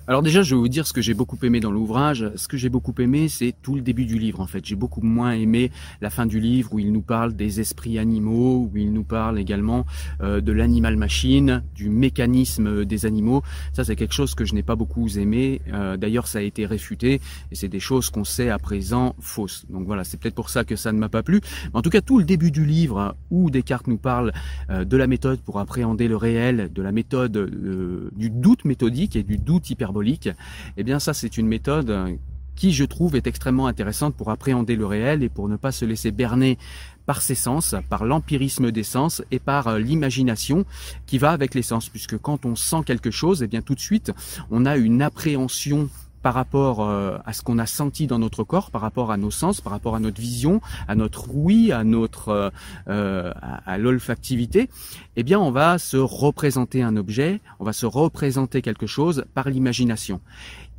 Alors 0.07 0.23
déjà, 0.23 0.41
je 0.41 0.55
vais 0.55 0.59
vous 0.59 0.67
dire 0.67 0.87
ce 0.87 0.93
que 0.93 1.01
j'ai 1.01 1.13
beaucoup 1.13 1.37
aimé 1.43 1.59
dans 1.59 1.71
l'ouvrage. 1.71 2.25
Ce 2.35 2.47
que 2.47 2.57
j'ai 2.57 2.69
beaucoup 2.69 2.93
aimé, 2.97 3.29
c'est 3.29 3.53
tout 3.61 3.75
le 3.75 3.81
début 3.81 4.05
du 4.05 4.17
livre 4.17 4.39
en 4.39 4.47
fait. 4.47 4.65
J'ai 4.65 4.75
beaucoup 4.75 5.01
moins 5.01 5.33
aimé 5.33 5.71
la 6.01 6.09
fin 6.09 6.25
du 6.25 6.39
livre 6.39 6.73
où 6.73 6.79
il 6.79 6.91
nous 6.91 7.03
parle 7.03 7.33
des 7.33 7.59
esprits 7.59 7.99
animaux, 7.99 8.67
où 8.73 8.77
il 8.77 8.91
nous 8.91 9.03
parle 9.03 9.37
également 9.37 9.85
euh, 10.21 10.41
de 10.41 10.51
l'animal 10.51 10.97
machine, 10.97 11.61
du 11.75 11.89
mécanisme 11.89 12.83
des 12.83 13.05
animaux. 13.05 13.43
Ça, 13.73 13.83
c'est 13.83 13.95
quelque 13.95 14.15
chose 14.15 14.33
que 14.33 14.43
je 14.43 14.55
n'ai 14.55 14.63
pas 14.63 14.75
beaucoup 14.75 15.07
aimé. 15.07 15.61
Euh, 15.71 15.97
d'ailleurs, 15.97 16.25
ça 16.25 16.39
a 16.39 16.41
été 16.41 16.65
réfuté 16.65 17.21
et 17.51 17.55
c'est 17.55 17.69
des 17.69 17.79
choses 17.79 18.09
qu'on 18.09 18.23
sait 18.23 18.49
à 18.49 18.57
présent 18.57 19.15
fausses. 19.19 19.65
Donc 19.69 19.85
voilà, 19.85 20.03
c'est 20.03 20.19
peut-être 20.19 20.35
pour 20.35 20.49
ça 20.49 20.63
que 20.63 20.75
ça 20.75 20.91
ne 20.91 20.97
m'a 20.97 21.09
pas 21.09 21.21
plu. 21.21 21.41
Mais 21.65 21.77
en 21.77 21.83
tout 21.83 21.91
cas, 21.91 22.01
tout 22.01 22.17
le 22.17 22.25
début 22.25 22.49
du 22.49 22.65
livre 22.65 23.15
où 23.29 23.51
Descartes 23.51 23.85
nous 23.85 23.99
parle 23.99 24.33
euh, 24.71 24.83
de 24.83 24.97
la 24.97 25.05
méthode 25.05 25.39
pour 25.41 25.59
appréhender 25.59 26.07
le 26.07 26.17
réel, 26.17 26.71
de 26.73 26.81
la 26.81 26.91
méthode 26.91 28.11
du 28.15 28.31
doute 28.31 28.65
méthodique 28.65 29.15
et 29.15 29.21
du 29.21 29.37
doute 29.37 29.69
hyper 29.69 29.90
hyperbolique. 29.91 30.29
Eh 30.77 30.83
bien 30.83 30.99
ça 30.99 31.13
c'est 31.13 31.37
une 31.37 31.47
méthode 31.47 32.17
qui 32.55 32.73
je 32.73 32.83
trouve 32.83 33.15
est 33.15 33.27
extrêmement 33.27 33.67
intéressante 33.67 34.15
pour 34.15 34.29
appréhender 34.29 34.75
le 34.75 34.85
réel 34.85 35.23
et 35.23 35.29
pour 35.29 35.49
ne 35.49 35.55
pas 35.55 35.71
se 35.71 35.85
laisser 35.85 36.11
berner 36.11 36.57
par 37.05 37.21
ses 37.21 37.35
sens, 37.35 37.75
par 37.89 38.05
l'empirisme 38.05 38.71
des 38.71 38.83
sens 38.83 39.23
et 39.31 39.39
par 39.39 39.67
euh, 39.67 39.79
l'imagination 39.79 40.65
qui 41.07 41.17
va 41.17 41.31
avec 41.31 41.55
les 41.55 41.63
sens, 41.63 41.89
puisque 41.89 42.17
quand 42.19 42.45
on 42.45 42.55
sent 42.55 42.83
quelque 42.85 43.09
chose, 43.09 43.41
eh 43.41 43.47
bien 43.47 43.61
tout 43.61 43.73
de 43.73 43.79
suite, 43.79 44.11
on 44.51 44.65
a 44.65 44.77
une 44.77 45.01
appréhension 45.01 45.89
par 46.21 46.33
rapport 46.33 46.81
euh, 46.81 47.17
à 47.25 47.33
ce 47.33 47.41
qu'on 47.41 47.57
a 47.57 47.65
senti 47.65 48.07
dans 48.07 48.19
notre 48.19 48.43
corps, 48.43 48.71
par 48.71 48.81
rapport 48.81 49.11
à 49.11 49.17
nos 49.17 49.31
sens, 49.31 49.61
par 49.61 49.71
rapport 49.71 49.95
à 49.95 49.99
notre 49.99 50.19
vision, 50.19 50.61
à 50.87 50.95
notre 50.95 51.33
ouïe, 51.33 51.71
à 51.71 51.83
notre 51.83 52.29
euh, 52.29 52.49
euh 52.87 53.33
à, 53.65 53.77
l'olfactivité, 53.77 54.69
eh 55.15 55.23
bien 55.23 55.39
on 55.39 55.51
va 55.51 55.77
se 55.77 55.97
représenter 55.97 56.83
un 56.83 56.95
objet, 56.97 57.39
on 57.59 57.65
va 57.65 57.73
se 57.73 57.85
représenter 57.85 58.61
quelque 58.61 58.87
chose 58.87 59.25
par 59.33 59.49
l'imagination. 59.49 60.21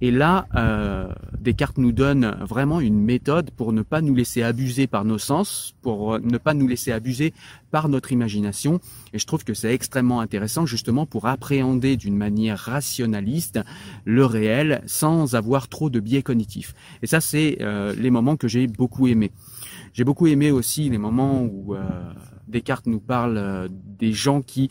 Et 0.02 0.10
là, 0.10 0.48
euh, 0.56 1.06
Descartes 1.38 1.78
nous 1.78 1.92
donne 1.92 2.36
vraiment 2.40 2.80
une 2.80 2.98
méthode 2.98 3.52
pour 3.52 3.72
ne 3.72 3.82
pas 3.82 4.00
nous 4.00 4.16
laisser 4.16 4.42
abuser 4.42 4.88
par 4.88 5.04
nos 5.04 5.16
sens, 5.16 5.76
pour 5.80 6.18
ne 6.18 6.38
pas 6.38 6.54
nous 6.54 6.66
laisser 6.66 6.90
abuser 6.90 7.32
par 7.70 7.88
notre 7.88 8.10
imagination. 8.10 8.80
Et 9.12 9.20
je 9.20 9.26
trouve 9.26 9.44
que 9.44 9.54
c'est 9.54 9.72
extrêmement 9.72 10.18
intéressant 10.18 10.66
justement 10.66 11.06
pour 11.06 11.28
appréhender 11.28 11.96
d'une 11.96 12.16
manière 12.16 12.58
rationaliste 12.58 13.60
le 14.04 14.26
réel 14.26 14.82
sans 14.86 15.36
avoir 15.36 15.68
trop 15.68 15.88
de 15.88 16.00
biais 16.00 16.22
cognitifs. 16.22 16.74
Et 17.02 17.06
ça, 17.06 17.20
c'est 17.20 17.58
euh, 17.60 17.94
les 17.96 18.10
moments 18.10 18.36
que 18.36 18.48
j'ai 18.48 18.66
beaucoup 18.66 19.06
aimés. 19.06 19.30
J'ai 19.92 20.02
beaucoup 20.02 20.26
aimé 20.26 20.50
aussi 20.50 20.90
les 20.90 20.98
moments 20.98 21.42
où 21.42 21.76
euh, 21.76 21.80
Descartes 22.48 22.86
nous 22.86 22.98
parle 22.98 23.36
euh, 23.36 23.68
des 23.70 24.12
gens 24.12 24.42
qui 24.42 24.68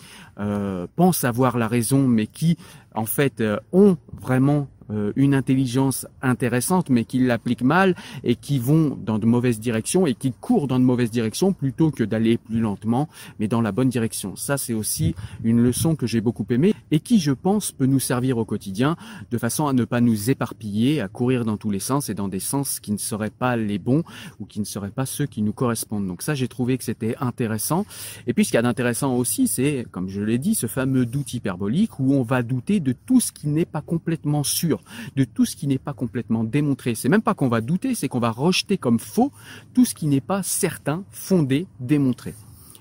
pensent 0.98 1.24
avoir 1.24 1.58
la 1.58 1.70
raison, 1.70 2.06
mais 2.08 2.28
qui 2.28 2.58
en 2.96 3.06
fait 3.06 3.42
ont 3.72 3.98
vraiment 4.20 4.68
euh, 4.81 4.81
une 5.16 5.34
intelligence 5.34 6.08
intéressante, 6.22 6.90
mais 6.90 7.06
qui 7.06 7.20
l'appliquent 7.20 7.64
mal 7.64 7.96
et 8.24 8.36
qui 8.36 8.60
vont 8.60 8.98
dans 9.04 9.20
de 9.20 9.26
mauvaises 9.26 9.60
directions 9.60 10.08
et 10.08 10.14
qui 10.14 10.32
courent 10.32 10.68
dans 10.68 10.80
de 10.80 10.84
mauvaises 10.84 11.12
directions 11.12 11.54
plutôt 11.54 11.92
que 11.92 12.04
d'aller 12.04 12.38
plus 12.38 12.60
lentement, 12.60 13.08
mais 13.40 13.48
dans 13.48 13.62
la 13.62 13.72
bonne 13.72 13.90
direction. 13.90 14.36
Ça, 14.36 14.58
c'est 14.58 14.74
aussi 14.74 15.16
une 15.44 15.62
leçon 15.62 15.96
que 15.96 16.08
j'ai 16.08 16.22
beaucoup 16.22 16.46
aimée 16.50 16.74
et 16.92 17.00
qui, 17.00 17.20
je 17.20 17.32
pense, 17.32 17.72
peut 17.72 17.86
nous 17.86 18.00
servir 18.00 18.38
au 18.38 18.46
quotidien 18.46 18.96
de 19.30 19.38
façon 19.38 19.68
à 19.68 19.74
ne 19.74 19.86
pas 19.86 20.02
nous 20.02 20.30
éparpiller, 20.30 21.02
à 21.02 21.08
courir 21.08 21.46
dans 21.46 21.58
tous 21.58 21.72
les 21.72 21.80
sens 21.80 22.10
et 22.10 22.14
dans 22.14 22.28
des 22.28 22.40
sens 22.40 22.80
qui 22.80 22.92
ne 22.92 22.98
seraient 22.98 23.30
pas 23.30 23.56
les 23.56 23.80
bons 23.80 24.04
ou 24.40 24.46
qui 24.46 24.60
ne 24.60 24.66
seraient 24.66 24.92
pas 24.92 25.06
ceux 25.06 25.26
qui 25.26 25.42
nous 25.42 25.54
correspondent. 25.54 26.08
Donc 26.08 26.22
ça, 26.22 26.36
j'ai 26.36 26.48
trouvé 26.48 26.78
que 26.78 26.84
c'était 26.84 27.16
intéressant. 27.20 27.86
Et 28.28 28.34
puis, 28.34 28.46
ce 28.46 28.52
qu'il 28.52 28.58
y 28.58 28.60
a 28.60 28.64
d'intéressant 28.64 29.16
aussi, 29.16 29.48
c'est, 29.48 29.86
comme 29.92 30.10
je 30.10 30.22
l'ai 30.22 30.38
dit, 30.38 30.56
ce 30.56 30.68
fameux 30.68 31.06
doute 31.06 31.34
hyperbolique 31.34 32.00
où 32.00 32.14
on 32.14 32.24
va 32.24 32.44
douter 32.44 32.80
de 32.80 32.94
tout 32.94 33.20
ce 33.20 33.32
qui 33.32 33.48
n'est 33.48 33.66
pas 33.66 33.82
complètement 33.82 34.44
sûr 34.44 34.81
de 35.16 35.24
tout 35.24 35.46
ce 35.46 35.56
qui 35.56 35.68
n'est 35.68 35.78
pas 35.78 35.94
complètement 35.94 36.44
démontré. 36.44 36.96
C'est 36.96 37.10
même 37.10 37.22
pas 37.22 37.34
qu'on 37.34 37.50
va 37.50 37.62
douter, 37.62 37.96
c'est 37.96 38.08
qu'on 38.08 38.20
va 38.20 38.32
rejeter 38.32 38.78
comme 38.78 39.00
faux 39.00 39.32
tout 39.74 39.86
ce 39.86 39.96
qui 39.96 40.08
n'est 40.08 40.22
pas 40.22 40.44
certain, 40.44 41.04
fondé, 41.12 41.68
démontré. 41.80 42.34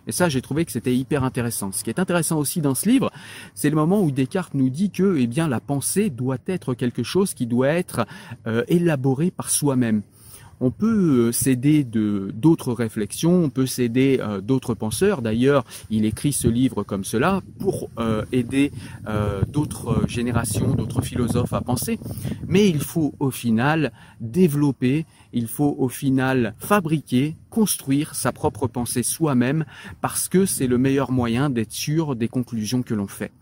Et 0.06 0.12
ça, 0.12 0.28
j'ai 0.28 0.42
trouvé 0.42 0.64
que 0.64 0.72
c'était 0.72 0.96
hyper 0.96 1.24
intéressant. 1.24 1.72
Ce 1.72 1.84
qui 1.84 1.90
est 1.90 2.00
intéressant 2.00 2.38
aussi 2.38 2.60
dans 2.60 2.74
ce 2.74 2.88
livre, 2.88 3.12
c'est 3.54 3.70
le 3.70 3.76
moment 3.76 4.02
où 4.02 4.10
Descartes 4.10 4.54
nous 4.54 4.70
dit 4.70 4.90
que, 4.90 5.16
eh 5.18 5.26
bien, 5.26 5.46
la 5.46 5.60
pensée 5.60 6.10
doit 6.10 6.38
être 6.46 6.74
quelque 6.74 7.02
chose 7.02 7.34
qui 7.34 7.46
doit 7.46 7.68
être 7.68 8.06
euh, 8.46 8.64
élaboré 8.68 9.30
par 9.30 9.50
soi-même 9.50 10.02
on 10.60 10.70
peut 10.70 11.28
euh, 11.28 11.32
s'aider 11.32 11.84
de 11.84 12.30
d'autres 12.34 12.72
réflexions, 12.72 13.44
on 13.44 13.50
peut 13.50 13.66
s'aider 13.66 14.18
euh, 14.20 14.40
d'autres 14.40 14.74
penseurs. 14.74 15.22
D'ailleurs, 15.22 15.64
il 15.88 16.04
écrit 16.04 16.32
ce 16.32 16.48
livre 16.48 16.82
comme 16.82 17.04
cela 17.04 17.40
pour 17.58 17.88
euh, 17.98 18.24
aider 18.32 18.72
d'autres 19.48 20.06
générations, 20.06 20.74
d'autres 20.74 21.02
philosophes 21.02 21.52
à 21.52 21.60
penser. 21.60 21.98
Mais 22.46 22.68
il 22.68 22.80
faut 22.80 23.14
au 23.18 23.30
final 23.30 23.92
développer, 24.20 25.06
il 25.32 25.46
faut 25.46 25.74
au 25.78 25.88
final 25.88 26.54
fabriquer, 26.58 27.36
construire 27.48 28.14
sa 28.14 28.32
propre 28.32 28.66
pensée 28.66 29.02
soi-même 29.02 29.64
parce 30.00 30.28
que 30.28 30.46
c'est 30.46 30.66
le 30.66 30.78
meilleur 30.78 31.10
moyen 31.10 31.50
d'être 31.50 31.72
sûr 31.72 32.14
des 32.14 32.28
conclusions 32.28 32.82
que 32.82 32.94
l'on 32.94 33.06
fait. 33.08 33.32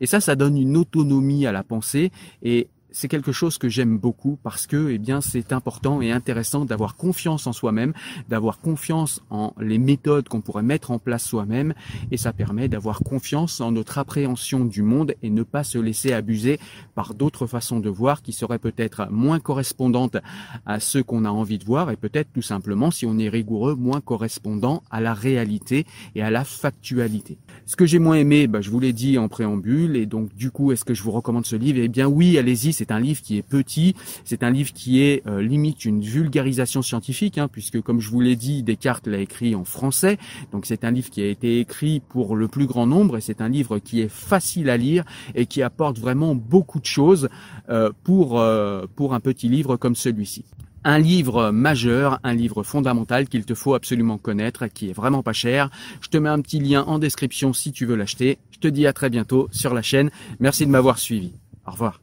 Et 0.00 0.06
ça, 0.06 0.20
ça 0.20 0.36
donne 0.36 0.56
une 0.56 0.76
autonomie 0.76 1.46
à 1.46 1.52
la 1.52 1.62
pensée 1.62 2.10
et 2.42 2.68
c'est 2.92 3.08
quelque 3.08 3.32
chose 3.32 3.58
que 3.58 3.68
j'aime 3.68 3.98
beaucoup 3.98 4.38
parce 4.42 4.66
que, 4.66 4.90
eh 4.90 4.98
bien, 4.98 5.20
c'est 5.20 5.52
important 5.52 6.00
et 6.00 6.12
intéressant 6.12 6.64
d'avoir 6.64 6.96
confiance 6.96 7.46
en 7.46 7.52
soi-même, 7.52 7.92
d'avoir 8.28 8.58
confiance 8.58 9.22
en 9.30 9.54
les 9.60 9.78
méthodes 9.78 10.28
qu'on 10.28 10.40
pourrait 10.40 10.62
mettre 10.62 10.90
en 10.90 10.98
place 10.98 11.24
soi-même, 11.24 11.74
et 12.10 12.16
ça 12.16 12.32
permet 12.32 12.68
d'avoir 12.68 13.00
confiance 13.00 13.60
en 13.60 13.72
notre 13.72 13.98
appréhension 13.98 14.64
du 14.64 14.82
monde 14.82 15.14
et 15.22 15.30
ne 15.30 15.42
pas 15.42 15.64
se 15.64 15.78
laisser 15.78 16.12
abuser 16.12 16.58
par 16.94 17.14
d'autres 17.14 17.46
façons 17.46 17.80
de 17.80 17.88
voir 17.88 18.22
qui 18.22 18.32
seraient 18.32 18.58
peut-être 18.58 19.08
moins 19.10 19.40
correspondantes 19.40 20.16
à 20.66 20.80
ce 20.80 20.98
qu'on 20.98 21.24
a 21.24 21.30
envie 21.30 21.58
de 21.58 21.64
voir 21.64 21.90
et 21.90 21.96
peut-être 21.96 22.32
tout 22.32 22.42
simplement, 22.42 22.90
si 22.90 23.06
on 23.06 23.18
est 23.18 23.28
rigoureux, 23.28 23.74
moins 23.74 24.00
correspondant 24.00 24.82
à 24.90 25.00
la 25.00 25.14
réalité 25.14 25.86
et 26.14 26.22
à 26.22 26.30
la 26.30 26.44
factualité. 26.44 27.38
Ce 27.66 27.76
que 27.76 27.86
j'ai 27.86 27.98
moins 27.98 28.16
aimé, 28.16 28.46
bah, 28.46 28.60
je 28.60 28.70
vous 28.70 28.80
l'ai 28.80 28.92
dit 28.92 29.18
en 29.18 29.28
préambule, 29.28 29.96
et 29.96 30.06
donc 30.06 30.34
du 30.34 30.50
coup, 30.50 30.72
est-ce 30.72 30.84
que 30.84 30.94
je 30.94 31.02
vous 31.02 31.12
recommande 31.12 31.46
ce 31.46 31.56
livre? 31.56 31.78
Eh 31.80 31.88
bien 31.88 32.06
oui, 32.06 32.38
allez-y 32.38 32.72
c'est 32.80 32.92
un 32.92 32.98
livre 32.98 33.20
qui 33.20 33.36
est 33.36 33.42
petit, 33.42 33.94
c'est 34.24 34.42
un 34.42 34.50
livre 34.50 34.72
qui 34.72 35.02
est 35.02 35.22
euh, 35.26 35.42
limite 35.42 35.84
une 35.84 36.00
vulgarisation 36.00 36.80
scientifique, 36.80 37.36
hein, 37.36 37.46
puisque 37.46 37.82
comme 37.82 38.00
je 38.00 38.08
vous 38.08 38.22
l'ai 38.22 38.36
dit, 38.36 38.62
Descartes 38.62 39.06
l'a 39.06 39.18
écrit 39.18 39.54
en 39.54 39.64
français, 39.64 40.16
donc 40.50 40.64
c'est 40.64 40.82
un 40.82 40.90
livre 40.90 41.10
qui 41.10 41.20
a 41.20 41.26
été 41.26 41.60
écrit 41.60 42.00
pour 42.00 42.36
le 42.36 42.48
plus 42.48 42.66
grand 42.66 42.86
nombre, 42.86 43.18
et 43.18 43.20
c'est 43.20 43.42
un 43.42 43.50
livre 43.50 43.80
qui 43.80 44.00
est 44.00 44.08
facile 44.08 44.70
à 44.70 44.78
lire 44.78 45.04
et 45.34 45.44
qui 45.44 45.60
apporte 45.60 45.98
vraiment 45.98 46.34
beaucoup 46.34 46.80
de 46.80 46.86
choses 46.86 47.28
euh, 47.68 47.90
pour, 48.02 48.40
euh, 48.40 48.86
pour 48.96 49.12
un 49.12 49.20
petit 49.20 49.50
livre 49.50 49.76
comme 49.76 49.94
celui-ci 49.94 50.46
un 50.82 50.98
livre 50.98 51.50
majeur, 51.50 52.18
un 52.22 52.32
livre 52.32 52.62
fondamental 52.62 53.28
qu'il 53.28 53.44
te 53.44 53.52
faut 53.52 53.74
absolument 53.74 54.16
connaître, 54.16 54.66
qui 54.68 54.88
est 54.88 54.94
vraiment 54.94 55.22
pas 55.22 55.34
cher. 55.34 55.68
Je 56.00 56.08
te 56.08 56.16
mets 56.16 56.30
un 56.30 56.40
petit 56.40 56.58
lien 56.58 56.84
en 56.84 56.98
description 56.98 57.52
si 57.52 57.70
tu 57.70 57.84
veux 57.84 57.96
l'acheter. 57.96 58.38
Je 58.50 58.60
te 58.60 58.68
dis 58.68 58.86
à 58.86 58.94
très 58.94 59.10
bientôt 59.10 59.48
sur 59.52 59.74
la 59.74 59.82
chaîne. 59.82 60.10
Merci 60.38 60.64
de 60.64 60.70
m'avoir 60.70 60.98
suivi. 60.98 61.34
Au 61.66 61.72
revoir. 61.72 62.00